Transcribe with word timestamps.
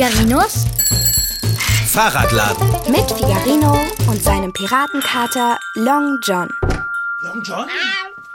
Figarinos 0.00 0.64
Fahrradladen. 1.88 2.66
mit 2.90 3.04
Figarino 3.12 3.78
und 4.08 4.22
seinem 4.22 4.50
Piratenkater 4.50 5.58
Long 5.74 6.18
John. 6.22 6.48
Long 7.20 7.42
John? 7.44 7.66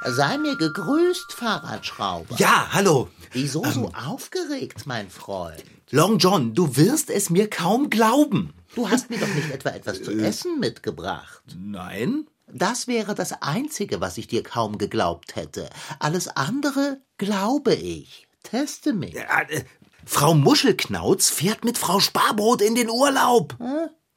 Sei 0.06 0.38
mir 0.38 0.56
gegrüßt, 0.58 1.34
Fahrradschrauber. 1.34 2.36
Ja, 2.38 2.68
hallo. 2.72 3.10
Wieso 3.32 3.66
so 3.66 3.92
aufgeregt, 3.96 4.86
mein 4.86 5.10
Freund? 5.10 5.64
Long 5.90 6.20
John, 6.20 6.54
du 6.54 6.78
wirst 6.78 7.10
es 7.10 7.32
mir 7.32 7.50
kaum 7.50 7.90
glauben. 7.90 8.54
Du 8.76 8.88
hast 8.88 9.10
mir 9.10 9.18
doch 9.18 9.34
nicht 9.34 9.50
etwa 9.50 9.72
etwas 9.72 10.04
zu 10.04 10.12
essen 10.12 10.60
mitgebracht. 10.60 11.42
Nein? 11.58 12.28
Das 12.46 12.86
wäre 12.86 13.16
das 13.16 13.42
Einzige, 13.42 14.02
was 14.02 14.20
ich 14.20 14.28
dir 14.28 14.44
kaum 14.44 14.78
geglaubt 14.78 15.36
hätte. 15.36 15.72
Alles 15.98 16.28
andere 16.28 17.00
glaube 17.18 17.74
ich. 17.74 18.28
Teste 18.44 18.94
mich. 18.94 19.16
Ja, 19.16 19.42
äh, 19.50 19.64
Frau 20.06 20.34
Muschelknauz 20.34 21.30
fährt 21.30 21.66
mit 21.66 21.78
Frau 21.78 22.00
Sparbrot 22.00 22.62
in 22.62 22.76
den 22.76 22.90
Urlaub. 22.90 23.58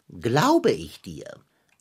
Glaube 0.09 0.71
ich 0.71 1.03
dir. 1.03 1.25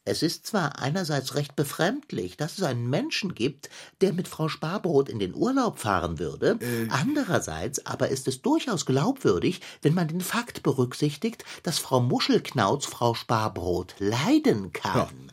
Es 0.05 0.23
ist 0.23 0.47
zwar 0.47 0.80
einerseits 0.80 1.35
recht 1.35 1.57
befremdlich, 1.57 2.38
dass 2.38 2.57
es 2.57 2.63
einen 2.63 2.89
Menschen 2.89 3.35
gibt, 3.35 3.70
der 3.99 4.13
mit 4.13 4.30
Frau 4.30 4.47
Sparbrot 4.47 5.09
in 5.09 5.20
den 5.20 5.35
Urlaub 5.35 5.80
fahren 5.80 6.17
würde, 6.17 6.57
andererseits 6.89 7.85
aber 7.85 8.07
ist 8.07 8.30
es 8.30 8.41
durchaus 8.41 8.85
glaubwürdig, 8.85 9.59
wenn 9.81 9.93
man 9.93 10.08
den 10.08 10.21
Fakt 10.21 10.63
berücksichtigt, 10.63 11.44
dass 11.63 11.80
Frau 11.80 11.99
Muschelknauz 11.99 12.85
Frau 12.85 13.16
Sparbrot 13.16 13.95
leiden 13.99 14.71
kann. 14.71 15.30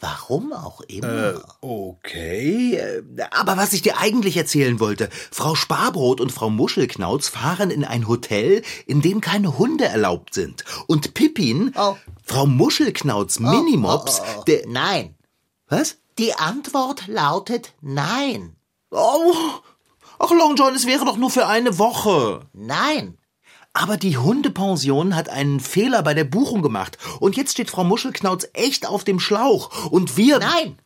Warum 0.00 0.52
auch 0.52 0.82
immer. 0.82 1.42
Okay, 1.62 2.74
äh, 2.76 3.02
aber 3.30 3.56
was 3.56 3.72
ich 3.72 3.82
dir 3.82 3.98
eigentlich 3.98 4.36
erzählen 4.36 4.78
wollte, 4.78 5.08
Frau 5.30 5.54
Sparbrot 5.54 6.20
und 6.20 6.32
Frau 6.32 6.50
Muschelknauz 6.50 7.28
fahren 7.28 7.70
in 7.70 7.84
ein 7.84 8.06
Hotel, 8.06 8.62
in 8.86 9.00
dem 9.00 9.20
keine 9.20 9.58
Hunde 9.58 9.86
erlaubt 9.86 10.34
sind. 10.34 10.64
Und 10.86 11.14
Pippin, 11.14 11.72
Oh. 11.76 11.96
Frau 12.24 12.46
Muschelknauz 12.46 13.38
Minimops, 13.40 14.20
Oh, 14.20 14.24
oh, 14.24 14.38
oh. 14.40 14.44
der... 14.44 14.66
Nein. 14.66 15.14
Was? 15.68 15.96
Die 16.18 16.34
Antwort 16.34 17.06
lautet 17.08 17.74
nein. 17.80 18.56
Oh, 18.90 19.34
ach 20.18 20.30
Long 20.30 20.56
John, 20.56 20.74
es 20.74 20.86
wäre 20.86 21.04
doch 21.04 21.16
nur 21.16 21.30
für 21.30 21.46
eine 21.46 21.78
Woche. 21.78 22.46
Nein. 22.52 23.18
Aber 23.76 23.98
die 23.98 24.16
Hundepension 24.16 25.14
hat 25.14 25.28
einen 25.28 25.60
Fehler 25.60 26.02
bei 26.02 26.14
der 26.14 26.24
Buchung 26.24 26.62
gemacht. 26.62 26.96
Und 27.20 27.36
jetzt 27.36 27.52
steht 27.52 27.70
Frau 27.70 27.84
Muschelknauz 27.84 28.48
echt 28.54 28.86
auf 28.86 29.04
dem 29.04 29.20
Schlauch. 29.20 29.90
Und 29.90 30.16
wir... 30.16 30.38
Nein. 30.38 30.78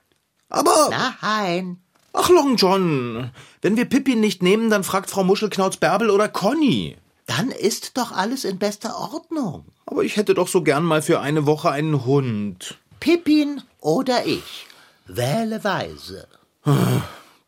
Aber... 0.49 0.91
Nein. 1.23 1.79
Ach, 2.13 2.29
Long 2.31 2.57
John, 2.57 3.31
wenn 3.63 3.77
wir 3.77 3.85
Pippin 3.85 4.19
nicht 4.19 4.43
nehmen, 4.43 4.71
dann 4.71 4.83
fragt 4.83 5.09
Frau 5.09 5.23
Muschelknauz 5.23 5.77
Bärbel 5.77 6.11
oder 6.11 6.29
Conny. 6.29 6.97
Dann 7.27 7.53
ist 7.53 7.97
doch 7.97 8.11
alles 8.11 8.43
in 8.45 8.59
bester 8.59 8.99
Ordnung. 8.99 9.67
Aber 9.87 10.03
ich 10.03 10.17
hätte 10.17 10.35
doch 10.35 10.49
so 10.49 10.65
gern 10.65 10.83
mal 10.83 11.01
für 11.01 11.21
eine 11.21 11.47
Woche 11.47 11.71
einen 11.71 12.05
Hund. 12.05 12.77
Pippin 12.99 13.63
oder 13.79 14.27
ich. 14.27 14.67
Wähle 15.07 15.63
weise. 15.63 16.27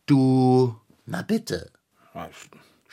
Du. 0.07 0.77
Na 1.05 1.23
bitte. 1.23 1.73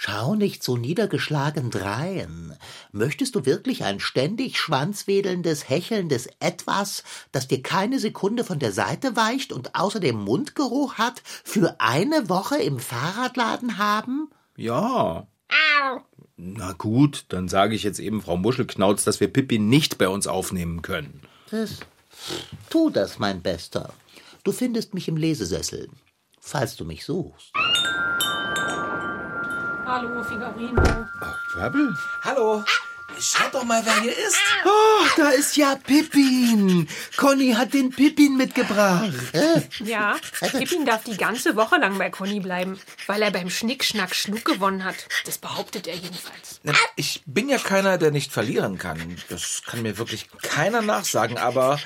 Schau 0.01 0.33
nicht 0.33 0.63
so 0.63 0.77
niedergeschlagen 0.77 1.71
drein. 1.71 2.55
Möchtest 2.93 3.35
du 3.35 3.45
wirklich 3.45 3.83
ein 3.83 3.99
ständig 3.99 4.57
schwanzwedelndes, 4.57 5.67
hechelndes 5.67 6.29
Etwas, 6.39 7.03
das 7.33 7.49
dir 7.49 7.61
keine 7.61 7.99
Sekunde 7.99 8.45
von 8.45 8.59
der 8.59 8.71
Seite 8.71 9.17
weicht 9.17 9.51
und 9.51 9.75
außerdem 9.75 10.15
Mundgeruch 10.15 10.93
hat, 10.93 11.21
für 11.25 11.75
eine 11.79 12.29
Woche 12.29 12.55
im 12.59 12.79
Fahrradladen 12.79 13.77
haben? 13.77 14.29
Ja. 14.55 15.27
Na 16.37 16.71
gut, 16.71 17.25
dann 17.27 17.49
sage 17.49 17.75
ich 17.75 17.83
jetzt 17.83 17.99
eben 17.99 18.21
Frau 18.21 18.37
Muschelknauz, 18.37 19.03
dass 19.03 19.19
wir 19.19 19.27
Pippin 19.27 19.67
nicht 19.67 19.97
bei 19.97 20.07
uns 20.07 20.27
aufnehmen 20.27 20.81
können. 20.81 21.23
Das, 21.51 21.81
tu 22.69 22.89
das, 22.89 23.19
mein 23.19 23.41
Bester. 23.41 23.91
Du 24.45 24.53
findest 24.53 24.93
mich 24.93 25.09
im 25.09 25.17
Lesesessel, 25.17 25.89
falls 26.39 26.77
du 26.77 26.85
mich 26.85 27.03
suchst. 27.03 27.51
Hallo, 29.89 30.23
Figarino. 30.23 31.07
Bärbel? 31.55 31.95
Hallo, 32.23 32.63
schaut 33.19 33.51
doch 33.55 33.63
mal, 33.63 33.83
wer 33.83 34.01
hier 34.01 34.15
ist. 34.15 34.37
Oh, 34.63 35.05
da 35.17 35.29
ist 35.29 35.57
ja 35.57 35.75
Pippin. 35.77 36.87
Conny 37.17 37.53
hat 37.53 37.73
den 37.73 37.89
Pippin 37.89 38.37
mitgebracht. 38.37 39.11
Ja, 39.79 40.17
Pippin 40.51 40.85
darf 40.85 41.05
die 41.05 41.17
ganze 41.17 41.55
Woche 41.55 41.77
lang 41.77 41.97
bei 41.97 42.11
Conny 42.11 42.39
bleiben, 42.39 42.79
weil 43.07 43.23
er 43.23 43.31
beim 43.31 43.49
Schnick, 43.49 43.83
Schnack, 43.83 44.13
Schnuck 44.13 44.45
gewonnen 44.45 44.83
hat. 44.83 45.07
Das 45.25 45.39
behauptet 45.39 45.87
er 45.87 45.95
jedenfalls. 45.95 46.59
Na, 46.61 46.73
Ich 46.95 47.23
bin 47.25 47.49
ja 47.49 47.57
keiner, 47.57 47.97
der 47.97 48.11
nicht 48.11 48.31
verlieren 48.31 48.77
kann. 48.77 49.17
Das 49.29 49.63
kann 49.65 49.81
mir 49.81 49.97
wirklich 49.97 50.29
keiner 50.43 50.83
nachsagen, 50.83 51.39
aber 51.39 51.79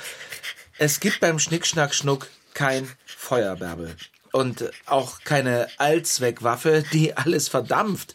es 0.78 1.00
gibt 1.00 1.22
beim 1.22 1.40
Schnick, 1.40 1.66
Schnuck 1.66 2.28
kein 2.53 2.91
Feuerbärbel. 3.06 3.96
Und 4.33 4.71
auch 4.88 5.21
keine 5.23 5.67
Allzweckwaffe, 5.77 6.83
die 6.91 7.16
alles 7.17 7.47
verdampft. 7.47 8.13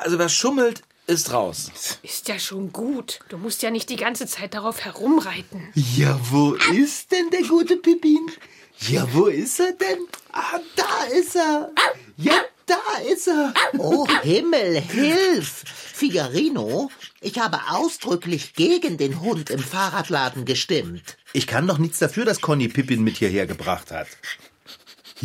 Also 0.00 0.18
wer 0.18 0.28
schummelt, 0.28 0.82
ist 1.06 1.32
raus. 1.32 1.98
Ist 2.02 2.28
ja 2.28 2.38
schon 2.38 2.72
gut. 2.72 3.18
Du 3.28 3.36
musst 3.36 3.62
ja 3.62 3.70
nicht 3.70 3.90
die 3.90 3.96
ganze 3.96 4.26
Zeit 4.26 4.54
darauf 4.54 4.84
herumreiten. 4.84 5.68
Ja, 5.74 6.18
wo 6.30 6.54
ist 6.54 7.12
denn 7.12 7.28
der 7.30 7.42
gute 7.42 7.76
Pippin? 7.76 8.30
Ja, 8.78 9.06
wo 9.12 9.26
ist 9.26 9.60
er 9.60 9.72
denn? 9.72 10.06
Ah, 10.32 10.60
da 10.76 11.04
ist 11.12 11.36
er. 11.36 11.70
Ja, 12.16 12.40
da 12.66 13.02
ist 13.12 13.28
er. 13.28 13.52
Oh 13.76 14.06
Himmel, 14.22 14.80
hilf! 14.80 15.64
Figarino, 15.66 16.90
ich 17.20 17.38
habe 17.38 17.58
ausdrücklich 17.70 18.54
gegen 18.54 18.96
den 18.98 19.20
Hund 19.20 19.50
im 19.50 19.60
Fahrradladen 19.60 20.44
gestimmt. 20.44 21.16
Ich 21.32 21.46
kann 21.46 21.66
doch 21.66 21.78
nichts 21.78 21.98
dafür, 21.98 22.24
dass 22.24 22.40
Conny 22.40 22.68
Pippin 22.68 23.02
mit 23.02 23.16
hierher 23.16 23.46
gebracht 23.46 23.90
hat. 23.90 24.08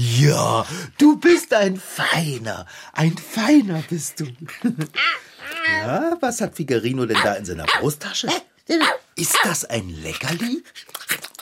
Ja, 0.02 0.66
du 0.98 1.18
bist 1.18 1.54
ein 1.54 1.76
Feiner. 1.76 2.66
Ein 2.94 3.18
Feiner 3.18 3.84
bist 3.90 4.22
du. 4.22 4.28
Ja, 5.84 6.18
was 6.22 6.40
hat 6.40 6.56
Figarino 6.56 7.06
denn 7.06 7.18
da 7.22 7.34
in 7.34 7.44
seiner 7.44 7.66
Brusttasche? 7.66 8.30
Ist 9.16 9.36
das 9.44 9.66
ein 9.66 9.90
Leckerli? 10.02 10.64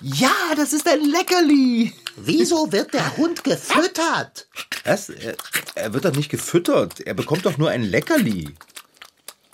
Ja, 0.01 0.33
das 0.55 0.73
ist 0.73 0.87
ein 0.87 1.01
Leckerli. 1.01 1.93
Wieso 2.15 2.71
wird 2.71 2.95
der 2.95 3.17
Hund 3.17 3.43
gefüttert? 3.43 4.47
Was? 4.85 5.09
Er, 5.09 5.35
er 5.75 5.93
wird 5.93 6.05
doch 6.05 6.15
nicht 6.15 6.31
gefüttert. 6.31 7.01
Er 7.01 7.13
bekommt 7.13 7.45
doch 7.45 7.59
nur 7.59 7.69
ein 7.69 7.83
Leckerli. 7.83 8.55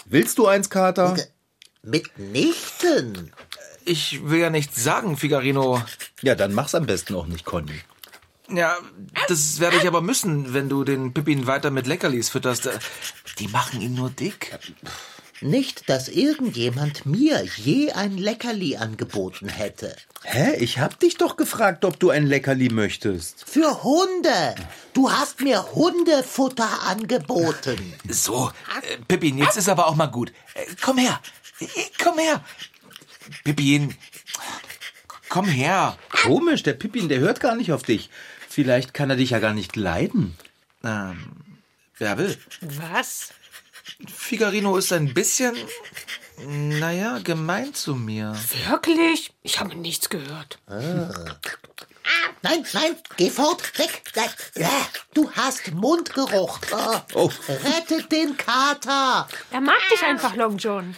Willst 0.06 0.38
du 0.38 0.48
eins, 0.48 0.70
Kater? 0.70 1.18
Mitnichten. 1.82 3.34
Ich 3.84 4.30
will 4.30 4.40
ja 4.40 4.50
nichts 4.50 4.82
sagen, 4.82 5.18
Figarino. 5.18 5.84
Ja, 6.22 6.36
dann 6.36 6.54
mach's 6.54 6.74
am 6.74 6.86
besten 6.86 7.16
auch 7.16 7.28
nicht, 7.28 7.44
Conny. 7.44 7.82
Ja, 8.56 8.78
das 9.28 9.60
werde 9.60 9.78
ich 9.78 9.88
aber 9.88 10.02
müssen, 10.02 10.54
wenn 10.54 10.70
du 10.70 10.84
den 10.84 11.14
Pippin 11.14 11.48
weiter 11.48 11.72
mit 11.72 11.88
Leckerlis 11.88 12.30
fütterst. 12.30 12.70
Die 13.40 13.48
machen 13.48 13.82
ihn 13.82 13.96
nur 13.96 14.10
dick. 14.10 14.58
Nicht, 15.42 15.90
dass 15.90 16.08
irgendjemand 16.08 17.06
mir 17.06 17.44
je 17.58 17.92
ein 17.92 18.18
Leckerli 18.18 18.78
angeboten 18.78 19.50
hätte. 19.50 19.96
Hä? 20.24 20.56
Ich 20.58 20.80
hab 20.80 21.00
dich 21.00 21.18
doch 21.18 21.36
gefragt, 21.36 21.84
ob 21.84 22.00
du 22.00 22.12
ein 22.12 22.26
Leckerli 22.26 22.70
möchtest. 22.70 23.44
Für 23.46 23.84
Hunde. 23.84 24.56
Du 24.94 25.12
hast 25.12 25.42
mir 25.42 25.74
Hundefutter 25.74 26.84
angeboten. 26.84 27.94
So, 28.08 28.52
äh, 28.84 28.98
Pippin, 29.08 29.38
jetzt 29.38 29.58
ist 29.58 29.68
aber 29.68 29.88
auch 29.88 29.96
mal 29.96 30.06
gut. 30.08 30.32
Äh, 30.54 30.66
komm 30.82 30.98
her. 30.98 31.20
Äh, 31.60 31.66
Komm 32.02 32.18
her. 32.20 32.42
Pippin, 33.44 33.94
komm 35.30 35.46
her. 35.46 35.98
Komisch, 36.24 36.64
der 36.64 36.74
Pippin, 36.74 37.10
der 37.10 37.20
hört 37.20 37.40
gar 37.42 37.56
nicht 37.56 37.72
auf 37.74 37.84
dich. 37.84 38.10
Vielleicht 38.54 38.94
kann 38.94 39.10
er 39.10 39.16
dich 39.16 39.32
ja 39.32 39.40
gar 39.40 39.56
nicht 39.56 39.76
leiden. 39.76 40.38
Ähm, 40.84 41.34
Bärbel, 41.98 42.38
Was? 42.62 43.30
Figarino 44.16 44.78
ist 44.78 44.94
ein 44.94 45.12
bisschen, 45.16 45.56
naja, 46.46 47.18
gemein 47.24 47.74
zu 47.74 47.96
mir. 47.96 48.38
Wirklich? 48.68 49.34
Ich 49.42 49.60
habe 49.60 49.76
nichts 49.76 50.08
gehört. 50.08 50.60
Nein, 50.68 52.64
nein, 52.74 52.96
geh 53.18 53.32
fort, 53.32 53.76
weg. 53.80 54.04
Nein. 54.54 54.70
Du 55.16 55.32
hast 55.32 55.72
Mundgeruch. 55.72 56.60
Oh. 56.72 57.00
Oh. 57.16 57.32
Rettet 57.48 58.12
den 58.12 58.38
Kater. 58.38 59.28
Er 59.50 59.62
mag 59.62 59.80
dich 59.92 60.04
einfach, 60.04 60.36
Long 60.36 60.60
John. 60.60 60.96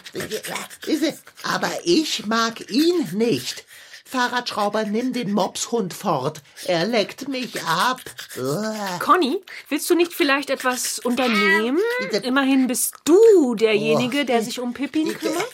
Aber 1.42 1.70
ich 1.84 2.26
mag 2.26 2.70
ihn 2.70 3.08
nicht. 3.12 3.64
Fahrradschrauber, 4.08 4.84
nimm 4.84 5.12
den 5.12 5.32
Mopshund 5.32 5.92
fort. 5.92 6.40
Er 6.64 6.86
leckt 6.86 7.28
mich 7.28 7.60
ab. 7.64 8.00
Uah. 8.38 8.98
Conny, 9.00 9.42
willst 9.68 9.90
du 9.90 9.96
nicht 9.96 10.12
vielleicht 10.12 10.48
etwas 10.48 11.00
unternehmen? 11.00 11.80
Immerhin 12.22 12.68
bist 12.68 12.94
du 13.04 13.56
derjenige, 13.56 14.24
der 14.24 14.42
sich 14.42 14.60
um 14.60 14.74
Pippin 14.74 15.12
kümmert. 15.18 15.52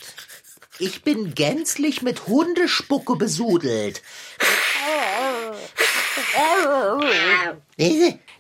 Ich 0.79 1.03
bin 1.03 1.35
gänzlich 1.35 2.03
mit 2.03 2.27
Hundespucke 2.27 3.17
besudelt. 3.17 4.03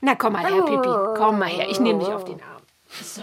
Na 0.03 0.15
komm 0.15 0.35
mal 0.35 0.45
her, 0.45 0.63
Pippi. 0.63 0.89
Komm 1.17 1.39
mal 1.39 1.49
her, 1.49 1.71
ich 1.71 1.81
nehme 1.81 2.01
dich 2.01 2.09
auf 2.09 2.25
den 2.25 2.43
Arm. 2.43 2.52
So, 3.01 3.23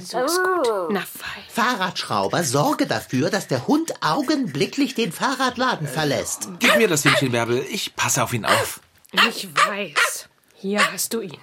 so 0.00 0.24
ist 0.24 0.42
gut. 0.42 0.90
Na 0.90 1.00
fein. 1.00 1.42
Fahrradschrauber, 1.48 2.42
sorge 2.42 2.86
dafür, 2.86 3.30
dass 3.30 3.46
der 3.46 3.66
Hund 3.66 3.94
augenblicklich 4.02 4.94
den 4.94 5.12
Fahrradladen 5.12 5.86
verlässt. 5.86 6.48
Gib 6.58 6.76
mir 6.76 6.88
das 6.88 7.04
Hündchen, 7.04 7.30
Bärbel. 7.30 7.64
Ich 7.70 7.94
passe 7.94 8.22
auf 8.22 8.32
ihn 8.32 8.44
auf. 8.44 8.80
Ich 9.28 9.48
weiß. 9.54 10.28
Hier 10.56 10.92
hast 10.92 11.14
du 11.14 11.20
ihn. 11.20 11.38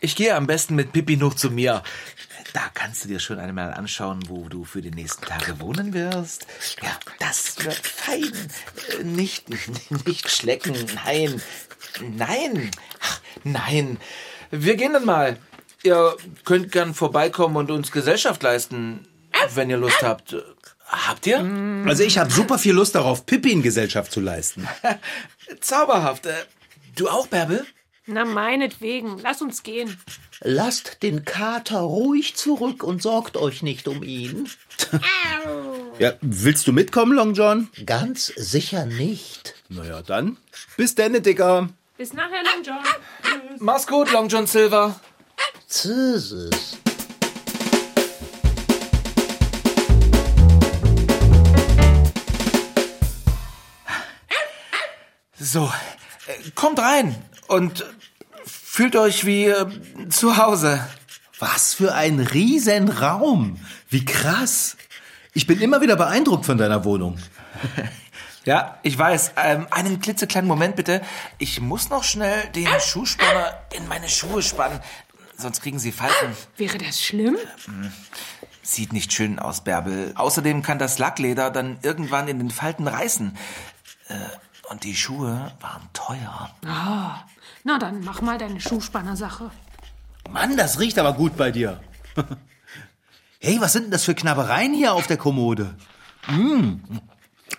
Ich 0.00 0.16
gehe 0.16 0.34
am 0.34 0.46
besten 0.46 0.74
mit 0.74 0.92
Pippi 0.92 1.16
noch 1.16 1.34
zu 1.34 1.50
mir. 1.50 1.82
Da 2.54 2.70
kannst 2.72 3.04
du 3.04 3.08
dir 3.08 3.20
schon 3.20 3.38
einmal 3.38 3.74
anschauen, 3.74 4.20
wo 4.28 4.48
du 4.48 4.64
für 4.64 4.80
die 4.80 4.90
nächsten 4.92 5.26
Tage 5.26 5.60
wohnen 5.60 5.92
wirst. 5.92 6.46
Ja, 6.82 6.96
das 7.18 7.64
wird 7.64 7.86
fein. 7.86 8.32
Nicht, 9.02 9.48
nicht 10.06 10.30
schlecken, 10.30 10.74
nein. 11.04 11.42
Nein, 12.00 12.70
Ach, 13.00 13.20
nein. 13.42 13.98
Wir 14.50 14.76
gehen 14.76 14.92
dann 14.92 15.04
mal. 15.04 15.38
Ihr 15.84 16.16
könnt 16.44 16.72
gern 16.72 16.94
vorbeikommen 16.94 17.56
und 17.56 17.70
uns 17.70 17.92
Gesellschaft 17.92 18.42
leisten, 18.42 19.06
wenn 19.54 19.68
ihr 19.70 19.76
Lust 19.76 20.02
habt. 20.02 20.34
Habt 20.86 21.26
ihr? 21.26 21.38
Also 21.86 22.02
ich 22.02 22.18
habe 22.18 22.32
super 22.32 22.58
viel 22.58 22.72
Lust 22.74 22.94
darauf, 22.94 23.26
Pippin 23.26 23.62
Gesellschaft 23.62 24.10
zu 24.10 24.20
leisten. 24.20 24.66
Zauberhaft. 25.60 26.26
Äh, 26.26 26.32
Du 26.96 27.08
auch, 27.08 27.26
Bärbel? 27.26 27.66
Na, 28.06 28.24
meinetwegen. 28.24 29.18
Lass 29.22 29.42
uns 29.42 29.62
gehen. 29.62 29.98
Lasst 30.40 31.02
den 31.02 31.24
Kater 31.24 31.80
ruhig 31.80 32.36
zurück 32.36 32.82
und 32.84 33.02
sorgt 33.02 33.36
euch 33.36 33.62
nicht 33.62 33.88
um 33.88 34.02
ihn. 34.02 34.48
Ja, 35.98 36.12
willst 36.20 36.66
du 36.66 36.72
mitkommen, 36.72 37.12
Long 37.12 37.34
John? 37.34 37.68
Ganz 37.84 38.26
sicher 38.26 38.86
nicht. 38.86 39.54
Naja, 39.68 40.02
dann. 40.02 40.36
Bis 40.76 40.94
denne, 40.94 41.20
Dicker. 41.20 41.68
Bis 41.96 42.12
nachher, 42.12 42.42
Long 42.44 42.62
John. 42.64 42.78
Mach's 43.58 43.86
gut, 43.86 44.12
Long 44.12 44.28
John 44.28 44.46
Silver. 44.46 45.00
Zöses. 45.74 46.78
So, 55.36 55.72
äh, 56.28 56.50
kommt 56.54 56.78
rein 56.78 57.16
und 57.48 57.84
fühlt 58.44 58.94
euch 58.94 59.26
wie 59.26 59.46
äh, 59.46 59.66
zu 60.10 60.36
Hause. 60.36 60.86
Was 61.40 61.74
für 61.74 61.92
ein 61.92 62.20
Riesenraum. 62.20 63.58
Wie 63.88 64.04
krass. 64.04 64.76
Ich 65.32 65.48
bin 65.48 65.60
immer 65.60 65.80
wieder 65.80 65.96
beeindruckt 65.96 66.46
von 66.46 66.56
deiner 66.56 66.84
Wohnung. 66.84 67.18
Ja, 68.44 68.78
ich 68.82 68.98
weiß. 68.98 69.32
Ähm, 69.36 69.66
einen 69.70 70.00
klitzekleinen 70.00 70.46
Moment 70.46 70.76
bitte. 70.76 71.00
Ich 71.38 71.60
muss 71.60 71.88
noch 71.88 72.04
schnell 72.04 72.46
den 72.48 72.68
Schuhspanner 72.78 73.58
in 73.72 73.88
meine 73.88 74.08
Schuhe 74.08 74.42
spannen. 74.42 74.80
Sonst 75.36 75.60
kriegen 75.62 75.78
sie 75.78 75.92
Falten. 75.92 76.36
Wäre 76.56 76.78
das 76.78 77.02
schlimm? 77.02 77.36
Sieht 78.62 78.92
nicht 78.92 79.12
schön 79.12 79.38
aus, 79.38 79.62
Bärbel. 79.62 80.12
Außerdem 80.14 80.62
kann 80.62 80.78
das 80.78 80.98
Lackleder 80.98 81.50
dann 81.50 81.78
irgendwann 81.82 82.28
in 82.28 82.38
den 82.38 82.50
Falten 82.50 82.88
reißen. 82.88 83.36
Äh, 84.08 84.14
und 84.70 84.84
die 84.84 84.96
Schuhe 84.96 85.52
waren 85.60 85.88
teuer. 85.92 86.50
Ah, 86.66 87.24
na 87.64 87.78
dann 87.78 88.02
mach 88.02 88.22
mal 88.22 88.38
deine 88.38 88.60
Schuhspanner-Sache. 88.60 89.50
Mann, 90.30 90.56
das 90.56 90.80
riecht 90.80 90.98
aber 90.98 91.12
gut 91.14 91.36
bei 91.36 91.50
dir. 91.50 91.80
Hey, 93.40 93.60
was 93.60 93.74
sind 93.74 93.82
denn 93.82 93.90
das 93.90 94.06
für 94.06 94.14
Knabbereien 94.14 94.72
hier 94.72 94.94
auf 94.94 95.06
der 95.06 95.18
Kommode? 95.18 95.74
Äh, 96.28 96.32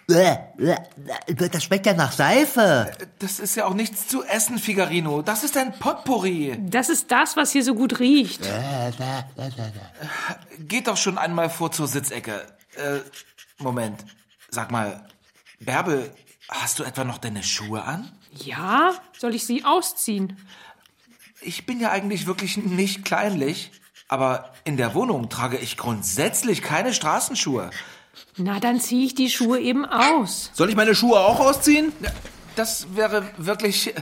Das 0.07 1.63
schmeckt 1.63 1.85
ja 1.85 1.93
nach 1.93 2.11
Seife. 2.11 2.91
Das 3.19 3.39
ist 3.39 3.55
ja 3.55 3.65
auch 3.65 3.73
nichts 3.73 4.07
zu 4.07 4.23
essen, 4.23 4.59
Figarino. 4.59 5.21
Das 5.21 5.43
ist 5.43 5.57
ein 5.57 5.73
Potpourri. 5.77 6.57
Das 6.59 6.89
ist 6.89 7.11
das, 7.11 7.35
was 7.35 7.51
hier 7.51 7.63
so 7.63 7.75
gut 7.75 7.99
riecht. 7.99 8.41
Geht 10.59 10.87
doch 10.87 10.97
schon 10.97 11.17
einmal 11.17 11.49
vor 11.49 11.71
zur 11.71 11.87
Sitzecke. 11.87 12.45
Äh, 12.75 12.99
Moment. 13.57 14.05
Sag 14.49 14.71
mal, 14.71 15.07
Bärbel, 15.59 16.11
hast 16.49 16.79
du 16.79 16.83
etwa 16.83 17.03
noch 17.03 17.17
deine 17.17 17.43
Schuhe 17.43 17.83
an? 17.83 18.11
Ja? 18.31 18.93
Soll 19.17 19.33
ich 19.33 19.45
sie 19.45 19.63
ausziehen? 19.63 20.37
Ich 21.41 21.65
bin 21.65 21.79
ja 21.79 21.91
eigentlich 21.91 22.27
wirklich 22.27 22.57
nicht 22.57 23.05
kleinlich, 23.05 23.71
aber 24.07 24.53
in 24.63 24.77
der 24.77 24.93
Wohnung 24.93 25.29
trage 25.29 25.57
ich 25.57 25.77
grundsätzlich 25.77 26.61
keine 26.61 26.93
Straßenschuhe. 26.93 27.69
Na, 28.37 28.59
dann 28.59 28.79
ziehe 28.79 29.05
ich 29.05 29.15
die 29.15 29.29
Schuhe 29.29 29.59
eben 29.59 29.85
aus. 29.85 30.51
Soll 30.53 30.69
ich 30.69 30.75
meine 30.75 30.95
Schuhe 30.95 31.19
auch 31.19 31.39
ausziehen? 31.39 31.93
Das 32.55 32.95
wäre 32.95 33.27
wirklich 33.37 33.95
äh, 33.95 34.01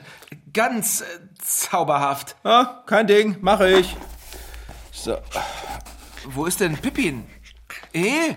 ganz 0.54 1.02
äh, 1.02 1.06
zauberhaft. 1.44 2.36
Ah, 2.44 2.84
kein 2.86 3.08
Ding, 3.08 3.38
mache 3.42 3.80
ich. 3.80 3.96
So. 4.92 5.18
Wo 6.26 6.46
ist 6.46 6.60
denn 6.60 6.78
Pippin? 6.78 7.26
Eh? 7.94 8.36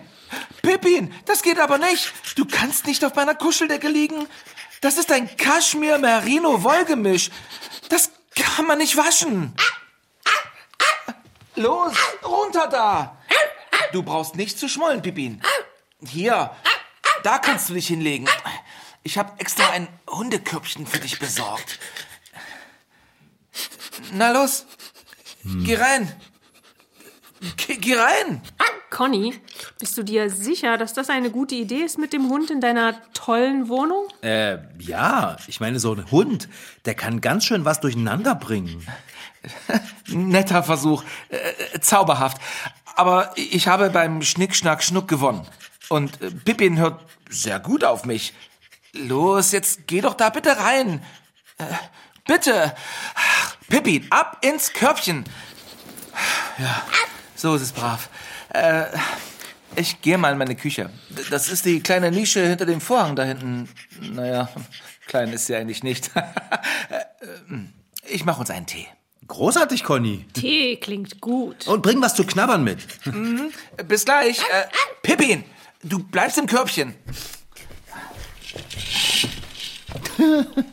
Pippin, 0.63 1.13
das 1.27 1.43
geht 1.43 1.59
aber 1.61 1.79
nicht. 1.79 2.13
Du 2.37 2.45
kannst 2.45 2.87
nicht 2.87 3.05
auf 3.05 3.15
meiner 3.15 3.35
Kuscheldecke 3.35 3.89
liegen. 3.89 4.27
Das 4.81 4.99
ist 4.99 5.13
ein 5.13 5.29
Kaschmir-Merino-Wollgemisch. 5.37 7.31
Das 7.89 8.11
kann 8.35 8.67
man 8.67 8.79
nicht 8.79 8.97
waschen. 8.97 9.55
Los, 11.55 11.95
runter 12.25 12.67
da. 12.69 13.17
Du 13.93 14.03
brauchst 14.03 14.35
nicht 14.37 14.59
zu 14.59 14.69
schmollen, 14.69 15.01
Pippin. 15.03 15.41
Hier, 16.05 16.51
da 17.23 17.39
kannst 17.39 17.69
du 17.69 17.75
dich 17.75 17.87
hinlegen. 17.87 18.29
Ich 19.03 19.19
habe 19.19 19.33
extra 19.39 19.71
ein 19.71 19.89
Hundekörbchen 20.11 20.87
für 20.87 20.99
dich 20.99 21.19
besorgt. 21.19 21.79
Na 24.13 24.31
los, 24.31 24.67
geh 25.65 25.77
rein. 25.77 26.13
Geh, 27.57 27.77
geh 27.77 27.95
rein. 27.95 28.43
Conny, 28.91 29.35
bist 29.79 29.99
du 29.99 30.03
dir 30.03 30.31
sicher, 30.31 30.79
dass 30.79 30.95
das 30.95 31.11
eine 31.11 31.31
gute 31.31 31.55
Idee 31.55 31.83
ist 31.83 31.99
mit 31.99 32.13
dem 32.13 32.29
Hund 32.31 32.51
in 32.51 32.61
deiner 32.61 33.01
tollen 33.13 33.69
Wohnung? 33.69 34.09
Äh, 34.23 34.59
ja, 34.79 35.37
ich 35.49 35.61
meine, 35.61 35.81
so 35.81 35.93
ein 35.93 36.11
Hund, 36.11 36.49
der 36.85 36.95
kann 36.95 37.21
ganz 37.21 37.45
schön 37.45 37.65
was 37.65 37.81
durcheinander 37.81 38.35
bringen. 38.35 38.87
Netter 40.09 40.63
Versuch. 40.63 41.05
Äh, 41.29 41.81
zauberhaft. 41.81 42.39
Aber 42.95 43.33
ich 43.37 43.69
habe 43.69 43.91
beim 43.91 44.23
Schnick, 44.23 44.55
Schnack, 44.57 44.83
Schnuck 44.83 45.09
gewonnen. 45.09 45.47
Und 45.89 46.21
äh, 46.23 46.31
Pippin 46.31 46.79
hört 46.79 47.05
sehr 47.29 47.59
gut 47.61 47.85
auf 47.85 48.05
mich. 48.05 48.33
Los, 48.93 49.53
jetzt 49.53 49.87
geh 49.87 50.01
doch 50.01 50.15
da 50.15 50.31
bitte 50.31 50.57
rein. 50.57 51.03
Äh, 51.59 51.65
bitte. 52.27 52.75
Pippin, 53.69 54.07
ab 54.11 54.39
ins 54.43 54.73
Körbchen. 54.73 55.25
Ja, 56.59 56.83
so 57.35 57.55
ist 57.55 57.63
es 57.63 57.73
brav. 57.73 58.09
Äh, 58.51 58.87
ich 59.75 60.01
gehe 60.01 60.17
mal 60.17 60.33
in 60.33 60.39
meine 60.39 60.57
Küche. 60.57 60.91
Das 61.31 61.49
ist 61.49 61.67
die 61.67 61.81
kleine 61.81 62.11
Nische 62.11 62.47
hinter 62.47 62.65
dem 62.65 62.81
Vorhang 62.81 63.15
da 63.15 63.25
hinten. 63.25 63.69
Naja, 64.01 64.49
klein 65.07 65.33
ist 65.33 65.47
sie 65.47 65.55
eigentlich 65.55 65.83
nicht. 65.83 66.11
ich 68.09 68.25
mache 68.25 68.41
uns 68.41 68.51
einen 68.51 68.67
Tee. 68.67 68.87
Großartig, 69.29 69.85
Conny. 69.85 70.25
Tee 70.33 70.77
klingt 70.77 71.21
gut. 71.21 71.67
Und 71.67 71.83
bring 71.83 72.01
was 72.01 72.15
zu 72.15 72.25
knabbern 72.25 72.65
mit. 72.65 72.79
Bis 73.89 74.05
gleich. 74.05 74.39
Äh, 74.39 74.67
Pippin, 75.03 75.45
du 75.83 75.99
bleibst 75.99 76.39
im 76.39 76.47
Körbchen. 76.47 76.95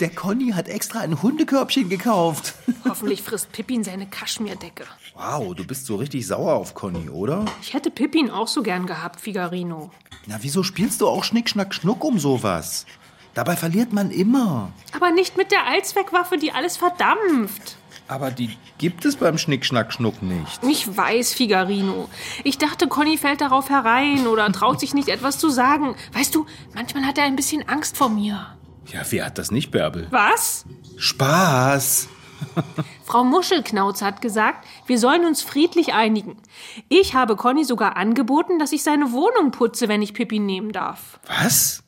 Der 0.00 0.10
Conny 0.10 0.50
hat 0.50 0.66
extra 0.68 1.00
ein 1.00 1.22
Hundekörbchen 1.22 1.88
gekauft. 1.88 2.54
Hoffentlich 2.88 3.22
frisst 3.22 3.52
Pippin 3.52 3.84
seine 3.84 4.06
Kaschmirdecke. 4.06 4.84
Wow, 5.14 5.54
du 5.54 5.64
bist 5.64 5.86
so 5.86 5.96
richtig 5.96 6.26
sauer 6.26 6.54
auf 6.54 6.74
Conny, 6.74 7.08
oder? 7.08 7.44
Ich 7.62 7.74
hätte 7.74 7.90
Pippin 7.90 8.28
auch 8.30 8.48
so 8.48 8.62
gern 8.64 8.86
gehabt, 8.86 9.20
Figarino. 9.20 9.90
Na, 10.26 10.38
wieso 10.40 10.64
spielst 10.64 11.00
du 11.00 11.08
auch 11.08 11.22
Schnick, 11.22 11.48
Schnack, 11.48 11.74
Schnuck 11.74 12.02
um 12.02 12.18
sowas? 12.18 12.86
Dabei 13.34 13.54
verliert 13.56 13.92
man 13.92 14.10
immer. 14.10 14.72
Aber 14.92 15.12
nicht 15.12 15.36
mit 15.36 15.52
der 15.52 15.66
Allzweckwaffe, 15.66 16.38
die 16.38 16.52
alles 16.52 16.76
verdampft. 16.76 17.76
Aber 18.06 18.30
die 18.30 18.50
gibt 18.78 19.04
es 19.04 19.16
beim 19.16 19.38
Schnick, 19.38 19.64
Schnack, 19.64 19.92
Schnuck 19.92 20.22
nicht. 20.22 20.62
Ich 20.62 20.94
weiß, 20.94 21.32
Figarino. 21.32 22.08
Ich 22.42 22.58
dachte, 22.58 22.86
Conny 22.86 23.16
fällt 23.16 23.40
darauf 23.40 23.70
herein 23.70 24.26
oder 24.26 24.50
traut 24.52 24.78
sich 24.80 24.92
nicht 24.92 25.08
etwas 25.08 25.38
zu 25.38 25.48
sagen. 25.48 25.96
Weißt 26.12 26.34
du, 26.34 26.44
manchmal 26.74 27.06
hat 27.06 27.16
er 27.16 27.24
ein 27.24 27.36
bisschen 27.36 27.66
Angst 27.68 27.96
vor 27.96 28.10
mir. 28.10 28.56
Ja, 28.92 29.00
wer 29.08 29.26
hat 29.26 29.38
das 29.38 29.50
nicht, 29.50 29.70
Bärbel? 29.70 30.06
Was? 30.10 30.66
Spaß. 30.98 32.08
Frau 33.04 33.24
Muschelknauz 33.24 34.02
hat 34.02 34.20
gesagt, 34.20 34.66
wir 34.86 34.98
sollen 34.98 35.24
uns 35.24 35.40
friedlich 35.40 35.94
einigen. 35.94 36.36
Ich 36.90 37.14
habe 37.14 37.36
Conny 37.36 37.64
sogar 37.64 37.96
angeboten, 37.96 38.58
dass 38.58 38.72
ich 38.72 38.82
seine 38.82 39.12
Wohnung 39.12 39.50
putze, 39.50 39.88
wenn 39.88 40.02
ich 40.02 40.12
Pippin 40.12 40.44
nehmen 40.44 40.72
darf. 40.72 41.20
Was? 41.26 41.82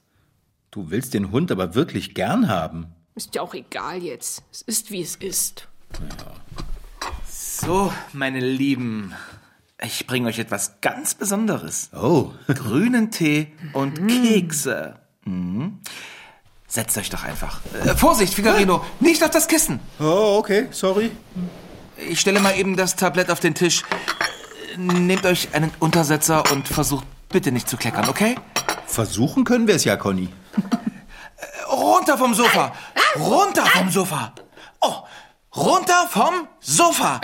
Du 0.70 0.90
willst 0.90 1.12
den 1.12 1.30
Hund 1.30 1.52
aber 1.52 1.74
wirklich 1.74 2.14
gern 2.14 2.48
haben. 2.48 2.94
Ist 3.14 3.34
ja 3.34 3.42
auch 3.42 3.54
egal 3.54 4.02
jetzt. 4.02 4.42
Es 4.50 4.62
ist, 4.62 4.90
wie 4.90 5.02
es 5.02 5.16
ist. 5.16 5.68
So, 7.28 7.92
meine 8.12 8.40
Lieben, 8.40 9.14
ich 9.82 10.06
bringe 10.06 10.28
euch 10.28 10.38
etwas 10.38 10.80
ganz 10.80 11.14
Besonderes. 11.14 11.90
Oh, 11.94 12.30
Grünen 12.48 13.10
Tee 13.10 13.52
und 13.72 14.06
Kekse. 14.06 14.96
Mhm. 15.24 15.80
Setzt 16.68 16.98
euch 16.98 17.10
doch 17.10 17.24
einfach. 17.24 17.60
Äh, 17.84 17.94
Vorsicht, 17.96 18.34
Figarino, 18.34 18.84
nicht 19.00 19.22
auf 19.22 19.30
das 19.30 19.48
Kissen. 19.48 19.80
oh 20.00 20.36
okay, 20.38 20.68
sorry. 20.70 21.10
Ich 22.08 22.20
stelle 22.20 22.40
mal 22.40 22.58
eben 22.58 22.76
das 22.76 22.96
Tablett 22.96 23.30
auf 23.30 23.40
den 23.40 23.54
Tisch. 23.54 23.82
Nehmt 24.76 25.24
euch 25.24 25.54
einen 25.54 25.70
Untersetzer 25.78 26.44
und 26.52 26.68
versucht 26.68 27.06
bitte 27.30 27.52
nicht 27.52 27.68
zu 27.68 27.76
kleckern, 27.76 28.08
okay? 28.08 28.36
Versuchen 28.86 29.44
können 29.44 29.66
wir 29.66 29.74
es 29.76 29.84
ja, 29.84 29.96
Conny. 29.96 30.28
Runter 31.70 32.18
vom 32.18 32.34
Sofa! 32.34 32.72
Runter 33.18 33.64
vom 33.66 33.90
Sofa! 33.90 34.32
Oh, 34.80 35.02
runter 35.56 36.08
vom 36.10 36.48
Sofa! 36.60 37.20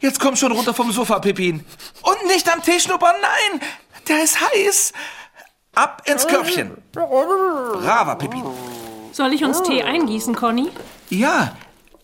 Jetzt 0.00 0.20
komm 0.20 0.36
schon 0.36 0.52
runter 0.52 0.72
vom 0.72 0.92
Sofa, 0.92 1.18
Pippin. 1.18 1.64
Und 2.02 2.26
nicht 2.26 2.50
am 2.50 2.62
Tee 2.62 2.80
schnuppern, 2.80 3.16
nein! 3.20 3.60
Der 4.08 4.22
ist 4.24 4.38
heiß! 4.40 4.92
Ab 5.74 6.02
ins 6.06 6.26
Körbchen! 6.26 6.76
Braver, 6.92 8.16
Pippin. 8.16 8.44
Soll 9.12 9.32
ich 9.34 9.44
uns 9.44 9.62
Tee 9.62 9.82
eingießen, 9.82 10.34
Conny? 10.34 10.70
Ja, 11.10 11.56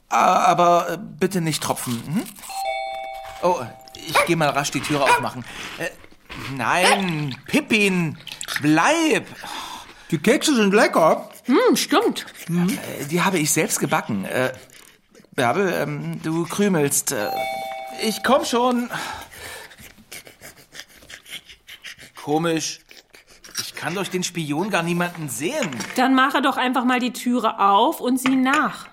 aber 0.09 0.99
bitte 0.99 1.41
nicht 1.41 1.63
tropfen. 1.63 2.03
Hm? 2.07 2.25
Oh, 3.43 3.61
ich 3.95 4.25
gehe 4.27 4.37
mal 4.37 4.51
rasch 4.51 4.71
die 4.71 4.81
Türe 4.81 5.05
aufmachen. 5.05 5.45
Äh, 5.79 5.89
nein, 6.55 7.37
Pippin, 7.47 8.19
bleib! 8.61 9.27
Die 10.11 10.19
Kekse 10.19 10.55
sind 10.55 10.73
lecker. 10.73 11.29
Hm, 11.45 11.77
stimmt. 11.77 12.27
Äh, 12.49 13.05
Die 13.07 13.23
habe 13.23 13.39
ich 13.39 13.53
selbst 13.53 13.81
gebacken. 13.81 14.25
Äh, 14.25 14.53
Bärbel, 15.37 15.71
ähm, 15.71 16.23
du 16.23 16.45
krümelst. 16.45 17.13
Äh, 17.13 17.31
ich 18.03 18.25
komm 18.25 18.47
schon. 18.47 18.91
Komisch. 22.17 22.81
Ich 23.61 23.75
kann 23.75 23.95
durch 23.95 24.11
den 24.11 24.25
Spion 24.25 24.71
gar 24.71 24.83
niemanden 24.83 25.29
sehen. 25.29 25.71
Dann 25.95 26.15
mache 26.15 26.41
doch 26.41 26.57
einfach 26.57 26.85
mal 26.85 27.01
die 27.01 27.13
Türe 27.13 27.61
auf 27.61 28.01
und 28.01 28.19
sieh 28.19 28.35
nach. 28.35 28.89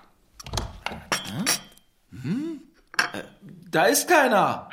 Da 3.70 3.86
ist 3.86 4.06
keiner. 4.06 4.70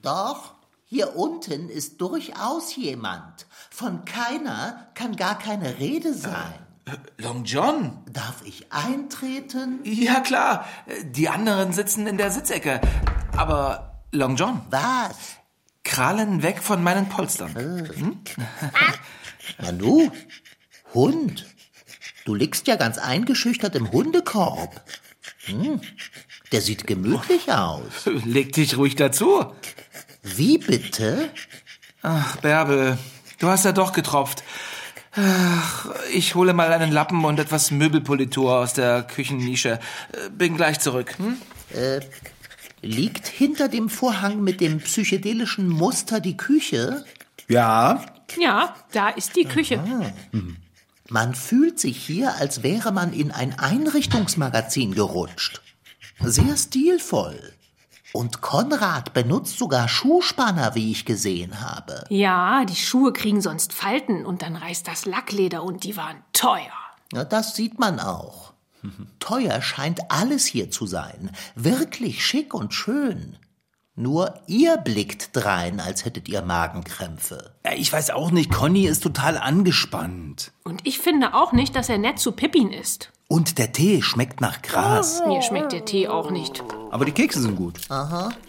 Doch, 0.00 0.54
hier 0.86 1.14
unten 1.14 1.68
ist 1.68 2.00
durchaus 2.00 2.74
jemand. 2.74 3.46
Von 3.70 4.04
keiner 4.04 4.88
kann 4.94 5.14
gar 5.16 5.38
keine 5.38 5.78
Rede 5.78 6.12
sein. 6.12 6.61
Long 7.18 7.44
John? 7.44 7.98
Darf 8.10 8.42
ich 8.44 8.72
eintreten? 8.72 9.80
Ja, 9.84 10.20
klar. 10.20 10.66
Die 11.04 11.28
anderen 11.28 11.72
sitzen 11.72 12.06
in 12.06 12.16
der 12.16 12.30
Sitzecke. 12.30 12.80
Aber 13.36 14.02
Long 14.10 14.36
John, 14.36 14.62
Was? 14.70 15.16
Krallen 15.84 16.42
weg 16.42 16.62
von 16.62 16.82
meinen 16.82 17.08
Polstern. 17.08 17.54
Nanu? 19.58 20.10
Hund? 20.94 21.46
Du 22.24 22.34
liegst 22.34 22.66
ja 22.66 22.76
ganz 22.76 22.98
eingeschüchtert 22.98 23.74
im 23.74 23.90
Hundekorb. 23.90 24.82
Hm, 25.46 25.80
der 26.52 26.60
sieht 26.60 26.86
gemütlich 26.86 27.50
aus. 27.52 28.06
Leg 28.24 28.52
dich 28.52 28.76
ruhig 28.76 28.94
dazu. 28.94 29.52
Wie 30.22 30.58
bitte? 30.58 31.30
Ach, 32.02 32.36
Bärbel, 32.36 32.98
du 33.38 33.48
hast 33.48 33.64
ja 33.64 33.72
doch 33.72 33.92
getropft. 33.92 34.44
Ach, 35.14 35.88
ich 36.12 36.34
hole 36.34 36.54
mal 36.54 36.72
einen 36.72 36.90
Lappen 36.90 37.24
und 37.24 37.38
etwas 37.38 37.70
Möbelpolitur 37.70 38.58
aus 38.58 38.72
der 38.72 39.02
Küchennische. 39.02 39.78
Äh, 40.12 40.30
Bin 40.30 40.56
gleich 40.56 40.80
zurück. 40.80 41.14
Hm? 41.18 41.36
Liegt 42.80 43.28
hinter 43.28 43.68
dem 43.68 43.88
Vorhang 43.88 44.42
mit 44.42 44.60
dem 44.60 44.78
psychedelischen 44.78 45.68
Muster 45.68 46.20
die 46.20 46.36
Küche? 46.36 47.04
Ja, 47.48 48.04
Ja, 48.38 48.74
da 48.92 49.10
ist 49.10 49.36
die 49.36 49.44
Küche. 49.44 49.80
Man 51.08 51.34
fühlt 51.34 51.78
sich 51.78 51.98
hier, 51.98 52.34
als 52.36 52.62
wäre 52.62 52.90
man 52.92 53.12
in 53.12 53.30
ein 53.30 53.58
Einrichtungsmagazin 53.58 54.94
gerutscht. 54.94 55.60
Sehr 56.20 56.56
stilvoll. 56.56 57.52
Und 58.12 58.42
Konrad 58.42 59.14
benutzt 59.14 59.58
sogar 59.58 59.88
Schuhspanner, 59.88 60.74
wie 60.74 60.90
ich 60.90 61.04
gesehen 61.04 61.60
habe. 61.60 62.04
Ja, 62.10 62.64
die 62.64 62.76
Schuhe 62.76 63.12
kriegen 63.12 63.40
sonst 63.40 63.72
Falten 63.72 64.26
und 64.26 64.42
dann 64.42 64.56
reißt 64.56 64.86
das 64.86 65.06
Lackleder 65.06 65.62
und 65.62 65.84
die 65.84 65.96
waren 65.96 66.22
teuer. 66.32 66.72
Ja, 67.12 67.24
das 67.24 67.54
sieht 67.54 67.78
man 67.78 68.00
auch. 68.00 68.52
Teuer 69.20 69.62
scheint 69.62 70.10
alles 70.10 70.44
hier 70.44 70.70
zu 70.70 70.86
sein. 70.86 71.30
Wirklich 71.54 72.24
schick 72.24 72.52
und 72.52 72.74
schön. 72.74 73.38
Nur 73.94 74.40
ihr 74.46 74.78
blickt 74.78 75.36
drein, 75.36 75.78
als 75.78 76.04
hättet 76.04 76.28
ihr 76.28 76.42
Magenkrämpfe. 76.42 77.54
Ja, 77.64 77.72
ich 77.74 77.92
weiß 77.92 78.10
auch 78.10 78.30
nicht. 78.30 78.50
Conny 78.50 78.86
ist 78.86 79.02
total 79.02 79.36
angespannt. 79.36 80.52
Und 80.64 80.86
ich 80.86 80.98
finde 80.98 81.34
auch 81.34 81.52
nicht, 81.52 81.76
dass 81.76 81.90
er 81.90 81.98
nett 81.98 82.18
zu 82.18 82.32
Pippin 82.32 82.72
ist. 82.72 83.12
Und 83.32 83.56
der 83.56 83.72
Tee 83.72 84.02
schmeckt 84.02 84.42
nach 84.42 84.60
Gras. 84.60 85.22
Mir 85.26 85.40
schmeckt 85.40 85.72
der 85.72 85.86
Tee 85.86 86.06
auch 86.06 86.30
nicht. 86.30 86.62
Aber 86.90 87.06
die 87.06 87.12
Kekse 87.12 87.40
sind 87.40 87.56
gut. 87.56 87.80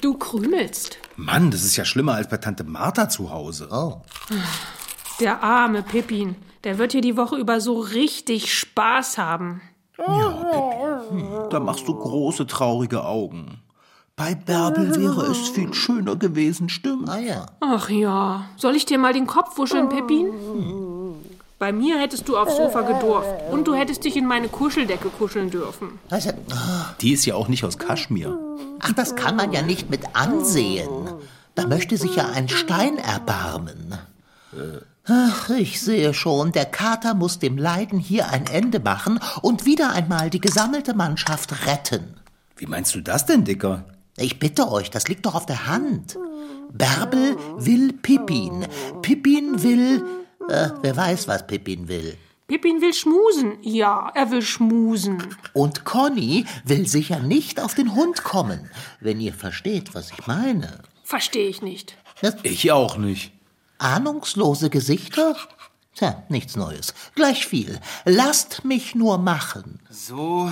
Du 0.02 0.16
krümelst. 0.16 0.98
Mann, 1.16 1.52
das 1.52 1.64
ist 1.64 1.78
ja 1.78 1.86
schlimmer 1.86 2.16
als 2.16 2.28
bei 2.28 2.36
Tante 2.36 2.66
Martha 2.66 3.08
zu 3.08 3.32
Hause. 3.32 3.70
Oh, 3.72 4.02
Der 5.22 5.42
arme 5.42 5.84
Pippin. 5.84 6.36
Der 6.66 6.80
wird 6.80 6.92
hier 6.92 7.00
die 7.00 7.16
Woche 7.16 7.38
über 7.38 7.62
so 7.62 7.80
richtig 7.80 8.54
Spaß 8.54 9.18
haben. 9.18 9.62
Da 9.96 11.62
machst 11.62 11.88
du 11.88 11.96
große, 11.96 12.46
traurige 12.46 13.06
Augen. 13.06 13.62
Bei 14.18 14.36
Bärbel 14.36 14.98
wäre 14.98 15.28
es 15.32 15.48
viel 15.48 15.74
schöner 15.74 16.18
gewesen, 16.18 16.68
stimmt? 16.68 17.10
ah 17.10 17.20
ja. 17.20 17.46
Ach 17.62 17.90
ja. 17.90 18.50
Soll 18.58 18.76
ich 18.76 18.86
dir 18.86 18.98
mal 18.98 19.14
den 19.14 19.28
Kopf 19.28 19.58
wuscheln, 19.58 19.88
Pippin? 19.88 20.28
Bei 21.64 21.72
mir 21.72 21.98
hättest 21.98 22.28
du 22.28 22.36
aufs 22.36 22.58
Sofa 22.58 22.82
gedurft. 22.82 23.30
Und 23.50 23.70
du 23.70 23.74
hättest 23.74 24.04
dich 24.04 24.18
in 24.18 24.26
meine 24.26 24.50
Kuscheldecke 24.50 25.08
kuscheln 25.08 25.50
dürfen. 25.50 25.98
Die 27.00 27.14
ist 27.14 27.26
ja 27.26 27.36
auch 27.36 27.48
nicht 27.48 27.64
aus 27.64 27.78
Kaschmir. 27.78 28.38
Ach, 28.82 28.92
das 28.92 29.16
kann 29.16 29.38
man 29.38 29.54
ja 29.54 29.62
nicht 29.62 29.90
mit 29.90 30.02
ansehen. 30.14 30.90
Da 31.56 31.66
möchte 31.66 31.96
sich 31.96 32.18
ja 32.18 32.28
ein 32.28 32.50
Stein 32.50 32.98
erbarmen. 32.98 33.98
Ach, 35.06 35.52
ich 35.52 35.80
sehe 35.80 36.14
schon, 36.14 36.52
der 36.52 36.66
Kater 36.66 37.14
muss 37.14 37.40
dem 37.40 37.58
Leiden 37.58 37.98
hier 37.98 38.28
ein 38.28 38.46
Ende 38.48 38.82
machen 38.82 39.22
und 39.42 39.66
wieder 39.66 39.94
einmal 39.94 40.30
die 40.30 40.42
gesammelte 40.42 40.94
Mannschaft 40.94 41.66
retten. 41.66 42.16
Wie 42.58 42.66
meinst 42.66 42.94
du 42.94 43.00
das 43.00 43.26
denn, 43.26 43.46
Dicker? 43.46 43.86
Ich 44.18 44.38
bitte 44.38 44.70
euch, 44.70 44.92
das 44.92 45.08
liegt 45.08 45.26
doch 45.26 45.34
auf 45.34 45.46
der 45.46 45.66
Hand. 45.66 46.18
Bärbel 46.74 47.38
will 47.56 47.94
Pippin. 47.94 48.68
Pippin 49.02 49.64
will. 49.64 50.04
Äh, 50.50 50.70
wer 50.82 50.96
weiß, 50.96 51.28
was 51.28 51.46
Pippin 51.48 51.88
will. 51.88 52.18
Pippin 52.48 52.82
will 52.82 52.94
schmusen. 52.94 53.58
Ja, 53.62 54.12
er 54.14 54.30
will 54.32 54.42
schmusen. 54.42 55.36
Und 55.54 55.86
Conny 55.86 56.46
will 56.66 56.88
sicher 56.88 57.20
nicht 57.20 57.60
auf 57.62 57.74
den 57.74 57.96
Hund 57.96 58.24
kommen, 58.24 58.70
wenn 59.00 59.20
ihr 59.22 59.34
versteht, 59.34 59.96
was 59.96 60.12
ich 60.12 60.28
meine. 60.28 60.80
Verstehe 61.04 61.48
ich 61.48 61.62
nicht. 61.62 61.96
Das 62.22 62.36
Ich 62.44 62.72
auch 62.72 62.98
nicht. 62.98 63.32
ahnungslose 63.80 64.70
Gesichter? 64.70 65.36
Tja, 65.96 66.24
nichts 66.30 66.56
Neues. 66.56 66.94
Gleich 67.16 67.46
viel. 67.46 67.80
Lasst 68.06 68.66
mich 68.66 68.96
nur 68.96 69.18
machen. 69.20 69.80
So, 69.90 70.52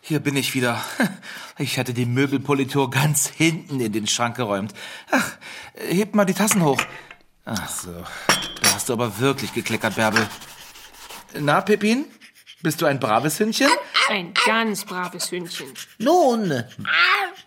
hier 0.00 0.20
bin 0.20 0.36
ich 0.36 0.54
wieder. 0.54 0.80
Ich 1.60 1.76
hatte 1.76 1.92
die 1.92 2.06
Möbelpolitur 2.06 2.88
ganz 2.88 3.26
hinten 3.26 3.80
in 3.80 3.90
den 3.90 4.06
Schrank 4.06 4.36
geräumt. 4.36 4.72
Ach, 5.10 5.32
hebt 5.74 6.14
mal 6.14 6.24
die 6.24 6.32
Tassen 6.32 6.62
hoch. 6.62 6.80
Ach 7.44 7.68
so, 7.68 7.90
hast 8.88 8.98
du 8.98 9.02
aber 9.02 9.18
wirklich 9.18 9.52
gekleckert, 9.52 9.96
Bärbel. 9.96 10.26
Na, 11.38 11.60
Pippin? 11.60 12.06
Bist 12.62 12.80
du 12.80 12.86
ein 12.86 12.98
braves 12.98 13.38
Hündchen? 13.38 13.68
Ein 14.08 14.32
ganz 14.46 14.86
braves 14.86 15.30
Hündchen. 15.30 15.66
Nun, 15.98 16.64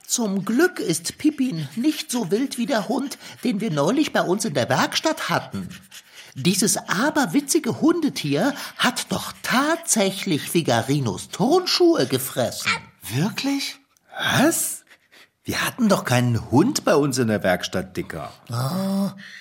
zum 0.05 0.45
Glück 0.45 0.79
ist 0.79 1.17
Pippin 1.17 1.67
nicht 1.75 2.11
so 2.11 2.29
wild 2.29 2.59
wie 2.59 2.67
der 2.67 2.87
Hund, 2.87 3.17
den 3.43 3.59
wir 3.59 3.71
neulich 3.71 4.13
bei 4.13 4.21
uns 4.21 4.45
in 4.45 4.53
der 4.53 4.69
Werkstatt 4.69 5.29
hatten. 5.29 5.67
Dieses 6.35 6.77
aberwitzige 6.77 7.81
Hundetier 7.81 8.53
hat 8.77 9.11
doch 9.11 9.33
tatsächlich 9.41 10.43
Figarinos 10.43 11.29
Turnschuhe 11.29 12.05
gefressen. 12.05 12.71
Wirklich? 13.01 13.79
Was? 14.15 14.83
Wir 15.43 15.65
hatten 15.65 15.89
doch 15.89 16.05
keinen 16.05 16.51
Hund 16.51 16.85
bei 16.85 16.93
uns 16.93 17.17
in 17.17 17.29
der 17.29 17.41
Werkstatt, 17.41 17.97
Dicker. 17.97 18.31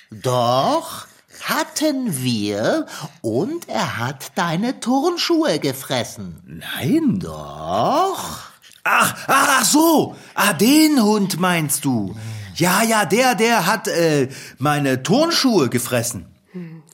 Doch, 0.09 1.05
hatten 1.49 2.23
wir, 2.23 2.85
und 3.21 3.67
er 3.69 3.97
hat 3.97 4.31
deine 4.35 4.79
Turnschuhe 4.79 5.59
gefressen. 5.59 6.41
Nein. 6.45 7.19
Doch. 7.19 8.39
Ach, 8.83 9.15
ach, 9.27 9.47
ach 9.59 9.65
so. 9.65 10.15
Ah, 10.33 10.53
den 10.53 11.01
Hund 11.03 11.39
meinst 11.39 11.85
du. 11.85 12.15
Ja, 12.55 12.81
ja, 12.83 13.05
der, 13.05 13.35
der 13.35 13.65
hat 13.65 13.87
äh, 13.87 14.29
meine 14.57 15.03
Turnschuhe 15.03 15.69
gefressen. 15.69 16.25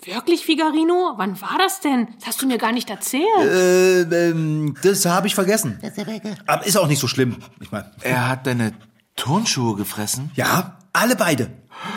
Wirklich, 0.03 0.45
Figarino? 0.45 1.13
Wann 1.17 1.41
war 1.41 1.57
das 1.57 1.81
denn? 1.81 2.07
Das 2.19 2.27
hast 2.29 2.41
du 2.41 2.47
mir 2.47 2.57
gar 2.57 2.71
nicht 2.71 2.89
erzählt. 2.89 3.23
Äh, 3.41 4.01
ähm, 4.29 4.75
das 4.83 5.05
habe 5.05 5.27
ich 5.27 5.35
vergessen. 5.35 5.79
Aber 6.45 6.65
ist 6.65 6.77
auch 6.77 6.87
nicht 6.87 6.99
so 6.99 7.07
schlimm. 7.07 7.37
Ich 7.59 7.71
meine, 7.71 7.91
Er 8.01 8.29
hat 8.29 8.47
deine 8.47 8.73
Turnschuhe 9.17 9.75
gefressen? 9.75 10.31
ja, 10.35 10.77
alle 10.93 11.15
beide. 11.15 11.49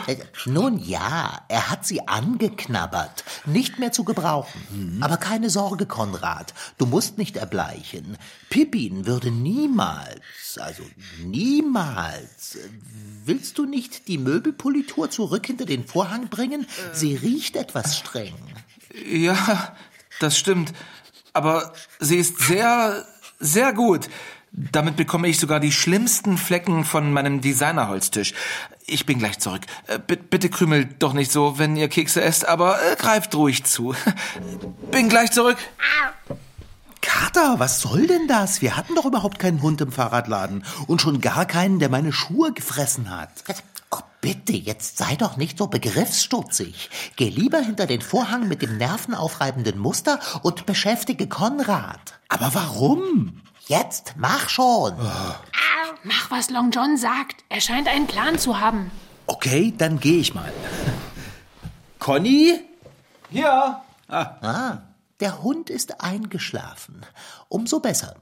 Äh, 0.07 0.17
Nun 0.45 0.79
ja, 0.79 1.41
er 1.47 1.69
hat 1.69 1.85
sie 1.85 2.07
angeknabbert. 2.07 3.23
Nicht 3.45 3.79
mehr 3.79 3.91
zu 3.91 4.03
gebrauchen. 4.03 4.99
Aber 5.01 5.17
keine 5.17 5.49
Sorge, 5.49 5.85
Konrad. 5.85 6.53
Du 6.77 6.85
musst 6.85 7.17
nicht 7.17 7.37
erbleichen. 7.37 8.17
Pippin 8.49 9.05
würde 9.05 9.31
niemals, 9.31 10.57
also 10.59 10.83
niemals. 11.23 12.57
Willst 13.25 13.57
du 13.57 13.65
nicht 13.65 14.07
die 14.07 14.17
Möbelpolitur 14.17 15.09
zurück 15.09 15.45
hinter 15.45 15.65
den 15.65 15.85
Vorhang 15.85 16.29
bringen? 16.29 16.67
Sie 16.93 17.15
riecht 17.15 17.55
etwas 17.55 17.97
streng. 17.97 18.35
Ja, 19.09 19.75
das 20.19 20.37
stimmt. 20.37 20.73
Aber 21.33 21.73
sie 21.99 22.17
ist 22.17 22.39
sehr, 22.39 23.05
sehr 23.39 23.73
gut. 23.73 24.09
Damit 24.53 24.97
bekomme 24.97 25.29
ich 25.29 25.39
sogar 25.39 25.61
die 25.61 25.71
schlimmsten 25.71 26.37
Flecken 26.37 26.83
von 26.83 27.13
meinem 27.13 27.39
Designerholztisch. 27.39 28.33
Ich 28.91 29.05
bin 29.05 29.19
gleich 29.19 29.39
zurück. 29.39 29.61
Äh, 29.87 29.99
bi- 29.99 30.17
bitte 30.17 30.49
krümelt 30.49 31.01
doch 31.01 31.13
nicht 31.13 31.31
so, 31.31 31.57
wenn 31.57 31.77
ihr 31.77 31.87
Kekse 31.87 32.21
esst, 32.21 32.45
aber 32.45 32.77
äh, 32.83 32.95
greift 32.97 33.33
ruhig 33.35 33.63
zu. 33.63 33.95
Bin 34.91 35.07
gleich 35.07 35.31
zurück. 35.31 35.57
Kater, 36.99 37.57
was 37.59 37.79
soll 37.79 38.05
denn 38.05 38.27
das? 38.27 38.61
Wir 38.61 38.75
hatten 38.75 38.93
doch 38.95 39.05
überhaupt 39.05 39.39
keinen 39.39 39.61
Hund 39.61 39.79
im 39.81 39.91
Fahrradladen. 39.93 40.65
Und 40.87 41.01
schon 41.01 41.21
gar 41.21 41.45
keinen, 41.45 41.79
der 41.79 41.87
meine 41.89 42.11
Schuhe 42.11 42.51
gefressen 42.51 43.09
hat. 43.09 43.29
Oh, 43.91 43.99
bitte, 44.19 44.53
jetzt 44.53 44.97
sei 44.97 45.15
doch 45.15 45.37
nicht 45.37 45.57
so 45.57 45.67
begriffsstutzig. 45.67 46.89
Geh 47.15 47.29
lieber 47.29 47.59
hinter 47.59 47.87
den 47.87 48.01
Vorhang 48.01 48.47
mit 48.49 48.61
dem 48.61 48.77
nervenaufreibenden 48.77 49.79
Muster 49.79 50.19
und 50.43 50.65
beschäftige 50.65 51.27
Konrad. 51.27 52.19
Aber 52.27 52.53
warum? 52.53 53.41
Jetzt 53.67 54.15
mach 54.17 54.49
schon. 54.49 54.93
Mach, 56.03 56.31
was 56.31 56.49
Long 56.49 56.71
John 56.71 56.97
sagt. 56.97 57.43
Er 57.49 57.61
scheint 57.61 57.87
einen 57.87 58.07
Plan 58.07 58.39
zu 58.39 58.59
haben. 58.59 58.91
Okay, 59.27 59.73
dann 59.77 59.99
gehe 59.99 60.19
ich 60.19 60.33
mal. 60.33 60.51
Conny? 61.99 62.59
Ja. 63.29 63.83
Ah, 64.07 64.81
der 65.19 65.41
Hund 65.41 65.69
ist 65.69 66.01
eingeschlafen. 66.01 67.05
Umso 67.47 67.79
besser. 67.79 68.15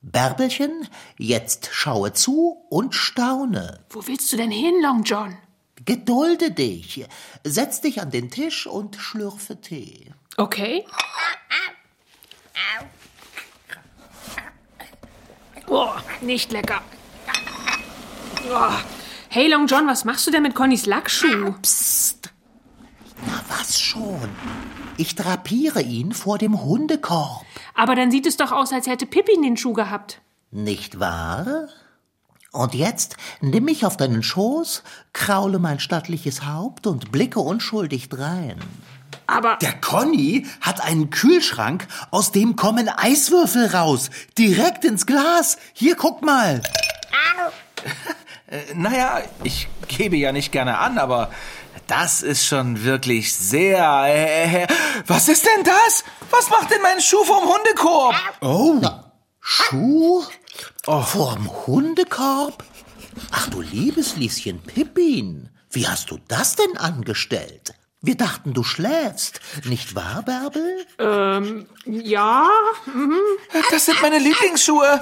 Bärbelchen, 0.00 0.88
jetzt 1.18 1.68
schaue 1.72 2.12
zu 2.12 2.64
und 2.70 2.94
staune. 2.94 3.80
Wo 3.90 4.06
willst 4.06 4.32
du 4.32 4.36
denn 4.36 4.50
hin, 4.50 4.80
Long 4.80 5.02
John? 5.02 5.36
Gedulde 5.84 6.52
dich. 6.52 7.04
Setz 7.44 7.80
dich 7.80 8.00
an 8.00 8.10
den 8.10 8.30
Tisch 8.30 8.66
und 8.66 8.96
schlürfe 8.96 9.60
Tee. 9.60 10.12
Okay. 10.36 10.84
Oh, 15.68 15.90
nicht 16.20 16.52
lecker. 16.52 16.80
Oh. 18.50 18.70
Hey, 19.28 19.48
Long 19.48 19.66
John, 19.66 19.86
was 19.86 20.04
machst 20.04 20.26
du 20.26 20.30
denn 20.30 20.42
mit 20.42 20.54
Connys 20.54 20.86
Lackschuh? 20.86 21.52
Psst. 21.60 22.32
Na 23.26 23.42
was 23.48 23.78
schon? 23.78 24.28
Ich 24.96 25.14
drapiere 25.14 25.82
ihn 25.82 26.12
vor 26.12 26.38
dem 26.38 26.62
Hundekorb. 26.62 27.44
Aber 27.74 27.94
dann 27.94 28.10
sieht 28.10 28.26
es 28.26 28.36
doch 28.36 28.52
aus, 28.52 28.72
als 28.72 28.86
hätte 28.86 29.06
Pippin 29.06 29.42
den 29.42 29.56
Schuh 29.56 29.74
gehabt. 29.74 30.20
Nicht 30.50 30.98
wahr? 30.98 31.68
Und 32.52 32.74
jetzt 32.74 33.16
nimm 33.42 33.64
mich 33.66 33.84
auf 33.84 33.98
deinen 33.98 34.22
Schoß, 34.22 34.82
kraule 35.12 35.58
mein 35.58 35.78
stattliches 35.80 36.46
Haupt 36.46 36.86
und 36.86 37.12
blicke 37.12 37.40
unschuldig 37.40 38.08
drein. 38.08 38.58
Aber 39.26 39.56
Der 39.60 39.74
Conny 39.74 40.46
hat 40.60 40.80
einen 40.80 41.10
Kühlschrank, 41.10 41.86
aus 42.10 42.32
dem 42.32 42.56
kommen 42.56 42.88
Eiswürfel 42.88 43.66
raus. 43.66 44.10
Direkt 44.38 44.84
ins 44.84 45.06
Glas. 45.06 45.58
Hier, 45.72 45.96
guck 45.96 46.22
mal. 46.22 46.62
Naja, 48.74 49.20
ich 49.44 49.68
gebe 49.88 50.16
ja 50.16 50.32
nicht 50.32 50.52
gerne 50.52 50.78
an, 50.78 50.96
aber 50.98 51.30
das 51.86 52.22
ist 52.22 52.46
schon 52.46 52.82
wirklich 52.82 53.34
sehr. 53.34 54.04
Äh, 54.06 54.66
was 55.06 55.28
ist 55.28 55.44
denn 55.44 55.64
das? 55.64 56.02
Was 56.30 56.48
macht 56.48 56.70
denn 56.70 56.80
mein 56.82 57.00
Schuh 57.00 57.24
vom 57.24 57.44
Hundekorb? 57.44 58.14
Oh, 58.40 58.80
Schuh? 59.40 60.24
Vorm 60.84 61.50
Hundekorb? 61.66 62.64
Ach 63.32 63.48
du 63.50 63.60
liebes 63.60 64.16
Lieschen 64.16 64.62
Pippin, 64.62 65.50
wie 65.70 65.86
hast 65.86 66.10
du 66.10 66.18
das 66.28 66.56
denn 66.56 66.76
angestellt? 66.78 67.74
Wir 68.00 68.16
dachten, 68.16 68.54
du 68.54 68.62
schläfst, 68.62 69.40
nicht 69.64 69.96
wahr, 69.96 70.22
Bärbel? 70.22 70.86
ja, 71.84 72.48
Das 73.70 73.86
sind 73.86 74.00
meine 74.00 74.18
Lieblingsschuhe. 74.18 75.00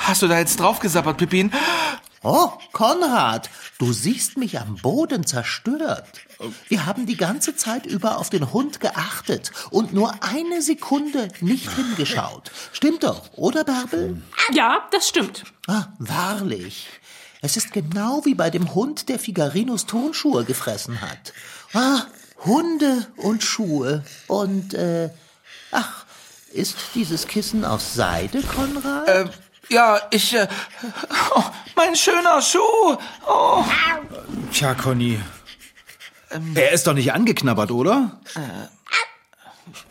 Hast 0.00 0.20
du 0.22 0.28
da 0.28 0.38
jetzt 0.38 0.60
draufgesappert, 0.60 1.16
Pippin? 1.16 1.50
Oh, 2.22 2.50
Konrad, 2.72 3.48
du 3.78 3.92
siehst 3.94 4.36
mich 4.36 4.58
am 4.58 4.74
Boden 4.76 5.24
zerstört. 5.24 6.06
Wir 6.68 6.84
haben 6.84 7.06
die 7.06 7.16
ganze 7.16 7.56
Zeit 7.56 7.86
über 7.86 8.18
auf 8.18 8.28
den 8.28 8.52
Hund 8.52 8.80
geachtet 8.80 9.50
und 9.70 9.94
nur 9.94 10.12
eine 10.22 10.60
Sekunde 10.60 11.28
nicht 11.40 11.70
hingeschaut. 11.72 12.50
Stimmt 12.72 13.04
doch, 13.04 13.32
oder 13.36 13.64
Bärbel? 13.64 14.20
ja, 14.52 14.86
das 14.90 15.08
stimmt. 15.08 15.44
Ah, 15.66 15.86
wahrlich. 15.98 16.88
Es 17.40 17.56
ist 17.56 17.72
genau 17.72 18.22
wie 18.24 18.34
bei 18.34 18.50
dem 18.50 18.74
Hund, 18.74 19.08
der 19.08 19.18
Figarinos 19.20 19.86
Turnschuhe 19.86 20.44
gefressen 20.44 21.00
hat. 21.00 21.32
Ah, 21.72 22.02
Hunde 22.44 23.06
und 23.16 23.42
Schuhe. 23.42 24.04
Und, 24.26 24.74
äh, 24.74 25.10
ach, 25.70 26.04
ist 26.52 26.76
dieses 26.94 27.26
Kissen 27.26 27.64
aus 27.64 27.94
Seide, 27.94 28.42
Konrad? 28.42 29.08
Äh, 29.08 29.24
ja, 29.68 30.00
ich. 30.10 30.34
Äh, 30.34 30.48
oh, 31.34 31.42
mein 31.76 31.94
schöner 31.94 32.40
Schuh. 32.40 32.96
Oh. 33.26 33.64
tja, 34.52 34.74
Conny. 34.74 35.20
Er 36.54 36.72
ist 36.72 36.86
doch 36.86 36.94
nicht 36.94 37.12
angeknabbert, 37.12 37.70
oder? 37.70 38.20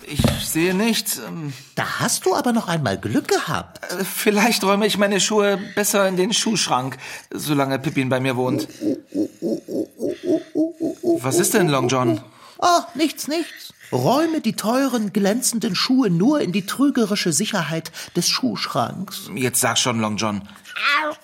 Ich 0.05 0.21
sehe 0.45 0.73
nichts. 0.73 1.17
Ähm, 1.17 1.53
da 1.75 1.99
hast 1.99 2.25
du 2.25 2.35
aber 2.35 2.53
noch 2.53 2.67
einmal 2.67 2.97
Glück 2.97 3.27
gehabt. 3.27 3.91
äh, 3.91 4.03
vielleicht 4.03 4.63
räume 4.63 4.87
ich 4.87 4.97
meine 4.97 5.19
Schuhe 5.19 5.57
besser 5.75 6.07
in 6.07 6.15
den 6.15 6.33
Schuhschrank, 6.33 6.97
solange 7.31 7.77
Pippin 7.79 8.09
bei 8.09 8.19
mir 8.19 8.35
wohnt. 8.35 8.67
Was 11.21 11.39
ist 11.39 11.53
denn, 11.53 11.67
Long 11.67 11.87
John? 11.87 12.21
Oh, 12.59 12.81
nichts, 12.95 13.27
nichts. 13.27 13.73
Räume 13.91 14.41
die 14.41 14.53
teuren, 14.53 15.13
glänzenden 15.13 15.75
Schuhe 15.75 16.09
nur 16.09 16.41
in 16.41 16.51
die 16.51 16.65
trügerische 16.65 17.31
Sicherheit 17.31 17.91
des 18.15 18.27
Schuhschranks. 18.27 19.29
Jetzt 19.35 19.61
sag 19.61 19.77
schon, 19.77 19.99
Long 19.99 20.17
John. 20.17 20.41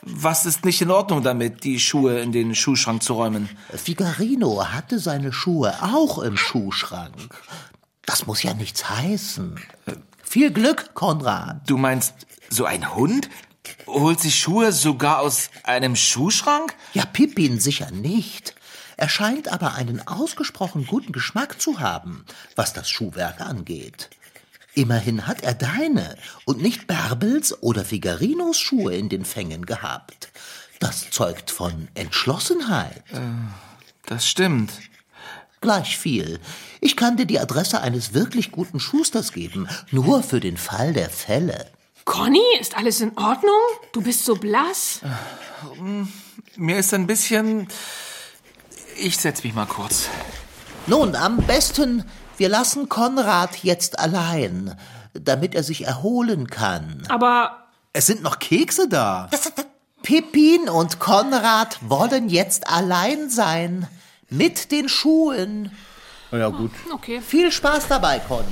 Was 0.01 0.45
ist 0.45 0.63
nicht 0.63 0.81
in 0.81 0.91
Ordnung 0.91 1.23
damit, 1.23 1.63
die 1.63 1.79
Schuhe 1.79 2.19
in 2.21 2.31
den 2.31 2.55
Schuhschrank 2.55 3.03
zu 3.03 3.13
räumen? 3.13 3.49
Figarino 3.73 4.65
hatte 4.65 4.99
seine 4.99 5.33
Schuhe 5.33 5.75
auch 5.81 6.19
im 6.19 6.37
Schuhschrank. 6.37 7.35
Das 8.05 8.25
muss 8.25 8.43
ja 8.43 8.53
nichts 8.53 8.89
heißen. 8.89 9.59
Viel 10.23 10.51
Glück, 10.51 10.93
Konrad. 10.93 11.69
Du 11.69 11.77
meinst, 11.77 12.13
so 12.49 12.65
ein 12.65 12.95
Hund 12.95 13.29
holt 13.87 14.19
sich 14.19 14.35
Schuhe 14.35 14.71
sogar 14.71 15.19
aus 15.19 15.49
einem 15.63 15.95
Schuhschrank? 15.95 16.73
Ja, 16.93 17.05
Pippin 17.05 17.59
sicher 17.59 17.91
nicht. 17.91 18.55
Er 19.03 19.09
scheint 19.09 19.51
aber 19.51 19.73
einen 19.73 20.07
ausgesprochen 20.07 20.87
guten 20.87 21.11
Geschmack 21.11 21.61
zu 21.61 21.81
haben, 21.81 22.23
was 22.55 22.71
das 22.71 22.89
Schuhwerk 22.89 23.41
angeht. 23.41 24.09
Immerhin 24.75 25.27
hat 25.27 25.43
er 25.43 25.53
deine 25.53 26.15
und 26.45 26.61
nicht 26.61 26.87
Bärbels 26.87 27.61
oder 27.61 27.83
Figarinos 27.83 28.57
Schuhe 28.57 28.95
in 28.95 29.09
den 29.09 29.25
Fängen 29.25 29.65
gehabt. 29.65 30.31
Das 30.79 31.11
zeugt 31.11 31.51
von 31.51 31.89
Entschlossenheit. 31.95 33.03
Das 34.05 34.25
stimmt. 34.25 34.71
Gleich 35.59 35.97
viel. 35.97 36.39
Ich 36.79 36.95
kann 36.95 37.17
dir 37.17 37.25
die 37.25 37.41
Adresse 37.41 37.81
eines 37.81 38.13
wirklich 38.13 38.53
guten 38.53 38.79
Schusters 38.79 39.33
geben, 39.33 39.67
nur 39.91 40.23
für 40.23 40.39
den 40.39 40.55
Fall 40.55 40.93
der 40.93 41.09
Fälle. 41.09 41.69
Conny, 42.05 42.39
ist 42.61 42.77
alles 42.77 43.01
in 43.01 43.17
Ordnung? 43.17 43.59
Du 43.91 44.01
bist 44.01 44.23
so 44.23 44.35
blass. 44.35 45.01
Mir 46.55 46.77
ist 46.77 46.93
ein 46.93 47.05
bisschen. 47.05 47.67
Ich 48.97 49.17
setz 49.17 49.43
mich 49.43 49.53
mal 49.53 49.65
kurz. 49.65 50.07
Nun, 50.87 51.15
am 51.15 51.37
besten, 51.37 52.03
wir 52.37 52.49
lassen 52.49 52.89
Konrad 52.89 53.63
jetzt 53.63 53.99
allein, 53.99 54.77
damit 55.13 55.55
er 55.55 55.63
sich 55.63 55.85
erholen 55.85 56.47
kann. 56.47 57.03
Aber 57.09 57.67
Es 57.93 58.05
sind 58.05 58.21
noch 58.21 58.39
Kekse 58.39 58.87
da. 58.87 59.29
Pippin 60.01 60.67
und 60.67 60.99
Konrad 60.99 61.77
wollen 61.81 62.27
jetzt 62.29 62.67
allein 62.67 63.29
sein. 63.29 63.87
Mit 64.29 64.71
den 64.71 64.89
Schuhen. 64.89 65.71
Ja, 66.31 66.49
gut. 66.49 66.71
okay. 66.91 67.21
Viel 67.21 67.51
Spaß 67.51 67.87
dabei, 67.87 68.19
Conny. 68.19 68.47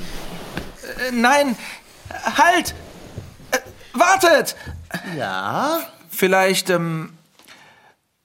Äh, 1.08 1.10
nein! 1.12 1.56
Halt! 2.36 2.74
Äh, 3.50 3.58
wartet! 3.92 4.54
Ja? 5.18 5.80
Vielleicht, 6.08 6.70
ähm. 6.70 7.14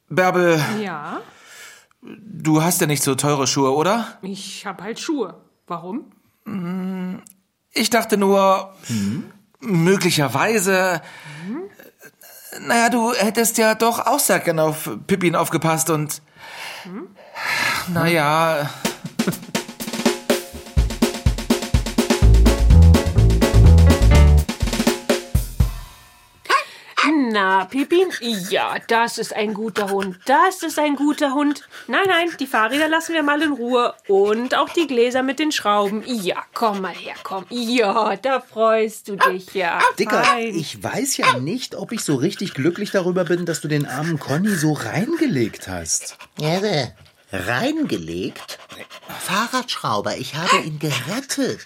Bärbel, 0.09 0.61
Ja, 0.81 1.21
du 2.19 2.61
hast 2.61 2.81
ja 2.81 2.87
nicht 2.87 3.03
so 3.03 3.15
teure 3.15 3.47
Schuhe, 3.47 3.73
oder? 3.73 4.17
ich 4.21 4.65
hab 4.65 4.81
halt 4.81 4.99
Schuhe. 4.99 5.41
Warum? 5.67 6.05
Ich 7.71 7.89
dachte 7.89 8.17
nur, 8.17 8.73
möglicherweise. 9.59 11.01
naja, 12.61 12.89
du 12.89 13.13
hättest 13.13 13.57
ja 13.57 13.75
doch 13.75 13.99
auch 14.05 14.19
sehr 14.19 14.39
gern 14.39 14.59
auf 14.59 14.89
Pippin 15.07 15.35
aufgepasst 15.35 15.89
und. 15.89 16.21
Hm? 16.83 17.07
Naja. 17.93 18.69
Na, 27.29 27.65
Pippin? 27.65 28.07
Ja, 28.21 28.77
das 28.87 29.17
ist 29.17 29.35
ein 29.35 29.53
guter 29.53 29.89
Hund. 29.89 30.17
Das 30.25 30.63
ist 30.63 30.79
ein 30.79 30.95
guter 30.95 31.33
Hund. 31.33 31.67
Nein, 31.87 32.05
nein, 32.07 32.29
die 32.39 32.47
Fahrräder 32.47 32.87
lassen 32.87 33.13
wir 33.13 33.21
mal 33.21 33.41
in 33.41 33.51
Ruhe. 33.51 33.93
Und 34.07 34.55
auch 34.55 34.69
die 34.69 34.87
Gläser 34.87 35.23
mit 35.23 35.37
den 35.37 35.51
Schrauben. 35.51 36.03
Ja, 36.05 36.37
komm 36.53 36.79
mal 36.81 36.93
her, 36.93 37.15
komm. 37.23 37.45
Ja, 37.49 38.15
da 38.15 38.39
freust 38.39 39.09
du 39.09 39.17
dich, 39.17 39.53
ja. 39.53 39.79
Dicker, 39.99 40.23
Fein. 40.23 40.55
ich 40.55 40.81
weiß 40.81 41.17
ja 41.17 41.37
nicht, 41.39 41.75
ob 41.75 41.91
ich 41.91 42.01
so 42.01 42.15
richtig 42.15 42.53
glücklich 42.53 42.91
darüber 42.91 43.25
bin, 43.25 43.45
dass 43.45 43.59
du 43.59 43.67
den 43.67 43.85
armen 43.85 44.19
Conny 44.19 44.55
so 44.55 44.71
reingelegt 44.71 45.67
hast. 45.67 46.17
Ja, 46.39 46.59
äh, 46.59 46.91
reingelegt? 47.33 48.57
Fahrradschrauber, 49.19 50.15
ich 50.17 50.35
habe 50.35 50.59
ihn 50.63 50.79
gerettet. 50.79 51.59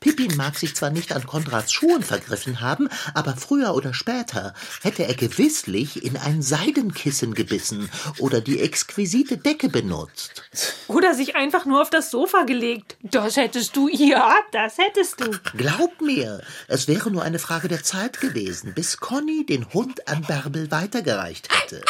Pippin 0.00 0.34
mag 0.34 0.56
sich 0.56 0.74
zwar 0.74 0.88
nicht 0.88 1.12
an 1.12 1.26
Konrads 1.26 1.72
Schuhen 1.72 2.02
vergriffen 2.02 2.62
haben, 2.62 2.88
aber 3.12 3.36
früher 3.36 3.74
oder 3.74 3.92
später 3.92 4.54
hätte 4.80 5.04
er 5.04 5.14
gewisslich 5.14 6.02
in 6.02 6.16
ein 6.16 6.40
Seidenkissen 6.40 7.34
gebissen 7.34 7.90
oder 8.18 8.40
die 8.40 8.60
exquisite 8.60 9.36
Decke 9.36 9.68
benutzt. 9.68 10.42
Oder 10.88 11.12
sich 11.12 11.36
einfach 11.36 11.66
nur 11.66 11.82
auf 11.82 11.90
das 11.90 12.10
Sofa 12.10 12.44
gelegt. 12.44 12.96
Das 13.02 13.36
hättest 13.36 13.76
du. 13.76 13.88
Ja, 13.88 14.36
das 14.52 14.78
hättest 14.78 15.20
du. 15.20 15.32
Glaub 15.54 16.00
mir, 16.00 16.42
es 16.66 16.88
wäre 16.88 17.10
nur 17.10 17.22
eine 17.22 17.38
Frage 17.38 17.68
der 17.68 17.82
Zeit 17.82 18.20
gewesen, 18.20 18.72
bis 18.72 18.96
Conny 18.96 19.44
den 19.44 19.70
Hund 19.74 20.08
an 20.08 20.22
Bärbel 20.22 20.70
weitergereicht 20.70 21.48
hätte. 21.54 21.82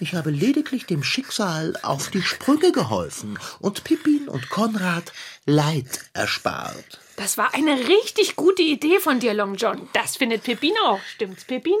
Ich 0.00 0.14
habe 0.14 0.30
lediglich 0.30 0.84
dem 0.84 1.02
Schicksal 1.02 1.78
auf 1.82 2.10
die 2.10 2.20
Sprünge 2.20 2.72
geholfen 2.72 3.38
und 3.60 3.84
Pippin 3.84 4.28
und 4.28 4.50
Konrad 4.50 5.12
Leid 5.46 6.10
erspart. 6.12 7.00
Das 7.16 7.38
war 7.38 7.54
eine 7.54 7.88
richtig 7.88 8.36
gute 8.36 8.62
Idee 8.62 9.00
von 9.00 9.20
dir, 9.20 9.34
Long 9.34 9.54
John. 9.54 9.88
Das 9.92 10.16
findet 10.16 10.42
Pippin 10.42 10.74
auch. 10.84 11.00
Stimmt's, 11.14 11.44
Pippin? 11.44 11.74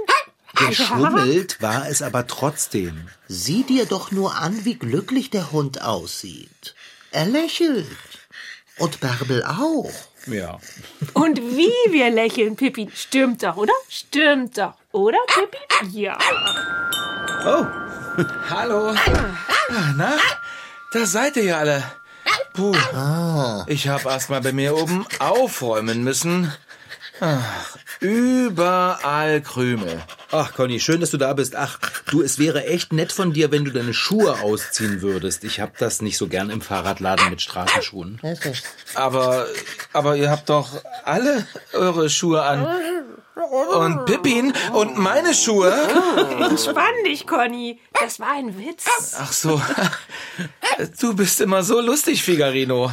Geschummelt 0.54 1.60
war 1.60 1.88
es 1.88 2.00
aber 2.00 2.26
trotzdem. 2.26 3.08
Sieh 3.28 3.62
dir 3.62 3.84
doch 3.84 4.10
nur 4.10 4.34
an, 4.36 4.64
wie 4.64 4.74
glücklich 4.76 5.28
der 5.30 5.52
Hund 5.52 5.82
aussieht. 5.82 6.74
Er 7.10 7.26
lächelt. 7.26 7.86
Und 8.78 9.00
Bärbel 9.00 9.44
auch. 9.44 9.90
Ja. 10.26 10.58
Und 11.12 11.38
wie 11.38 11.72
wir 11.92 12.10
lächeln, 12.10 12.56
Pippin. 12.56 12.90
Stimmt 12.94 13.42
doch, 13.42 13.56
oder? 13.56 13.72
Stimmt 13.88 14.58
doch. 14.58 14.74
Oder, 14.92 15.18
Pippin? 15.28 15.90
Ja. 15.92 16.18
Oh, 17.46 17.66
Hallo. 18.50 18.94
Na, 19.96 20.16
da 20.92 21.06
seid 21.06 21.36
ihr 21.36 21.44
ja 21.44 21.58
alle. 21.58 21.82
Puh. 22.56 22.74
Ich 23.66 23.86
habe 23.88 24.08
erst 24.08 24.30
mal 24.30 24.40
bei 24.40 24.52
mir 24.52 24.76
oben 24.76 25.04
aufräumen 25.18 26.02
müssen. 26.02 26.50
Ach, 27.20 27.76
überall 28.00 29.40
Krümel. 29.40 30.02
Ach, 30.30 30.52
Conny, 30.54 30.80
schön, 30.80 31.00
dass 31.00 31.10
du 31.10 31.16
da 31.16 31.32
bist. 31.32 31.56
Ach, 31.56 31.78
du, 32.10 32.22
es 32.22 32.38
wäre 32.38 32.66
echt 32.66 32.92
nett 32.92 33.12
von 33.12 33.32
dir, 33.32 33.50
wenn 33.50 33.64
du 33.64 33.70
deine 33.70 33.94
Schuhe 33.94 34.40
ausziehen 34.40 35.00
würdest. 35.00 35.44
Ich 35.44 35.60
hab 35.60 35.78
das 35.78 36.02
nicht 36.02 36.18
so 36.18 36.28
gern 36.28 36.50
im 36.50 36.60
Fahrradladen 36.60 37.30
mit 37.30 37.40
Straßenschuhen. 37.40 38.20
Aber, 38.94 39.46
aber 39.92 40.16
ihr 40.16 40.30
habt 40.30 40.48
doch 40.50 40.82
alle 41.04 41.46
eure 41.72 42.10
Schuhe 42.10 42.42
an. 42.42 42.66
Und 43.74 44.06
Pippin 44.06 44.52
und 44.72 44.96
meine 44.98 45.34
Schuhe. 45.34 45.72
Entspann 46.40 47.04
dich, 47.06 47.26
Conny. 47.26 47.80
Das 48.00 48.18
war 48.18 48.32
ein 48.32 48.58
Witz. 48.58 48.84
Ach 49.18 49.32
so. 49.32 49.60
Du 51.00 51.14
bist 51.14 51.40
immer 51.40 51.62
so 51.62 51.80
lustig, 51.80 52.22
Figarino. 52.22 52.92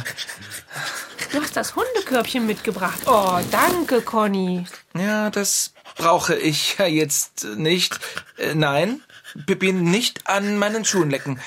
Du 1.34 1.42
hast 1.42 1.56
das 1.56 1.74
Hundekörbchen 1.74 2.46
mitgebracht. 2.46 3.00
Oh, 3.06 3.40
danke, 3.50 4.02
Conny. 4.02 4.66
Ja, 4.96 5.30
das 5.30 5.72
brauche 5.96 6.36
ich 6.36 6.78
ja 6.78 6.86
jetzt 6.86 7.42
nicht. 7.56 7.98
Äh, 8.38 8.54
Nein, 8.54 9.02
Pippin 9.44 9.82
nicht 9.82 10.28
an 10.28 10.58
meinen 10.58 10.84
Schuhen 10.84 11.10
lecken. 11.10 11.40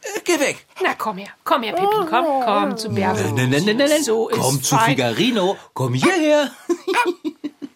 Äh, 0.00 0.20
Geh 0.24 0.40
weg. 0.40 0.64
Na, 0.82 0.94
komm 0.94 1.18
her. 1.18 1.28
Komm 1.44 1.62
her, 1.62 1.74
Pippin. 1.74 2.06
Komm, 2.08 2.24
komm 2.42 2.78
zu 2.78 2.88
Bärbel. 2.88 3.32
Nein, 3.32 3.50
nein, 3.50 3.64
nein, 3.66 3.76
nein, 3.76 3.90
nein. 3.90 4.02
So 4.02 4.30
ist 4.30 4.38
Komm 4.38 4.62
zu 4.62 4.76
fein. 4.76 4.92
Figarino. 4.92 5.58
Komm 5.74 5.92
hierher. 5.92 6.50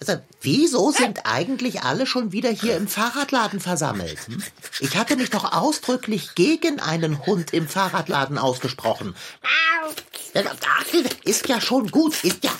Also, 0.08 0.20
wieso 0.40 0.90
sind 0.90 1.26
eigentlich 1.26 1.82
alle 1.82 2.06
schon 2.06 2.32
wieder 2.32 2.50
hier 2.50 2.76
im 2.76 2.88
Fahrradladen 2.88 3.60
versammelt? 3.60 4.18
hm? 4.26 4.42
Ich 4.80 4.96
hatte 4.96 5.14
mich 5.14 5.30
doch 5.30 5.52
ausdrücklich 5.52 6.34
gegen 6.34 6.80
einen 6.80 7.24
Hund 7.24 7.52
im 7.52 7.68
Fahrradladen 7.68 8.36
ausgesprochen. 8.36 9.14
Ist 11.24 11.48
ja 11.48 11.60
schon 11.60 11.88
gut, 11.92 12.24
ist 12.24 12.42
ja 12.42 12.50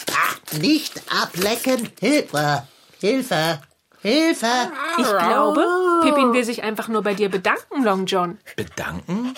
nicht 0.60 1.02
ablecken. 1.10 1.88
Hilfe, 1.98 2.68
Hilfe, 3.00 3.60
Hilfe. 4.02 4.72
Ich 4.98 5.06
glaube, 5.08 5.66
Pippin 6.04 6.32
will 6.32 6.44
sich 6.44 6.62
einfach 6.62 6.86
nur 6.86 7.02
bei 7.02 7.14
dir 7.14 7.28
bedanken, 7.28 7.82
Long 7.82 8.06
John. 8.06 8.38
Bedanken? 8.54 9.34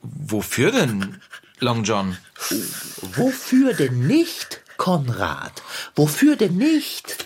Wofür 0.00 0.70
denn, 0.70 1.20
Long 1.58 1.84
John? 1.84 2.16
Wofür 3.16 3.74
denn 3.74 4.06
nicht, 4.06 4.62
Konrad? 4.78 5.52
Wofür 5.94 6.36
denn 6.36 6.56
nicht? 6.56 7.16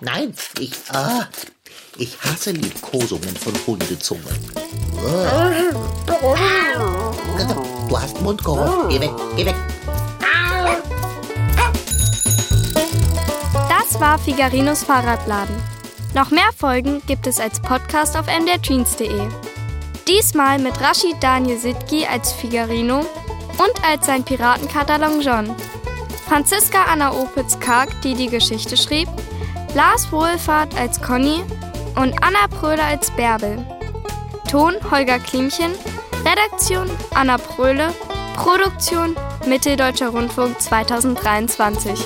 Nein, 0.00 0.34
ich, 0.58 0.72
ah, 0.92 1.26
ich 1.98 2.16
hasse 2.22 2.52
Liebkosungen 2.52 3.36
von 3.36 3.52
Hundezungen. 3.66 4.50
Ah. 5.06 5.50
Du 7.88 7.98
hast 7.98 8.20
Mundgeruch. 8.22 8.88
Geh 8.88 9.00
weg, 9.00 9.10
geh 9.36 9.44
weg. 9.44 9.56
Das 13.68 14.00
war 14.00 14.18
Figarinos 14.18 14.84
Fahrradladen. 14.84 15.54
Noch 16.14 16.30
mehr 16.30 16.50
Folgen 16.56 17.02
gibt 17.06 17.26
es 17.26 17.38
als 17.38 17.60
Podcast 17.60 18.16
auf 18.16 18.26
mdrtweens.de. 18.26 19.28
Diesmal 20.08 20.58
mit 20.58 20.80
Rashid 20.80 21.16
Daniel 21.20 21.58
Sidki 21.58 22.06
als 22.06 22.32
Figarino 22.32 23.00
und 23.00 23.84
als 23.84 24.06
sein 24.06 24.24
Piratenkater 24.24 24.98
Long 24.98 25.20
John. 25.20 25.54
Franziska 26.32 26.84
Anna 26.84 27.12
Opitz-Karg, 27.12 28.00
die 28.00 28.14
die 28.14 28.28
Geschichte 28.28 28.74
schrieb, 28.78 29.06
Lars 29.74 30.10
Wohlfahrt 30.10 30.74
als 30.78 30.98
Conny 31.02 31.42
und 31.94 32.14
Anna 32.24 32.48
Pröhle 32.48 32.82
als 32.82 33.10
Bärbel. 33.10 33.58
Ton 34.50 34.76
Holger 34.90 35.18
Klimchen, 35.18 35.72
Redaktion 36.24 36.88
Anna 37.14 37.36
Pröhle, 37.36 37.94
Produktion 38.34 39.14
Mitteldeutscher 39.46 40.08
Rundfunk 40.08 40.58
2023. 40.58 42.00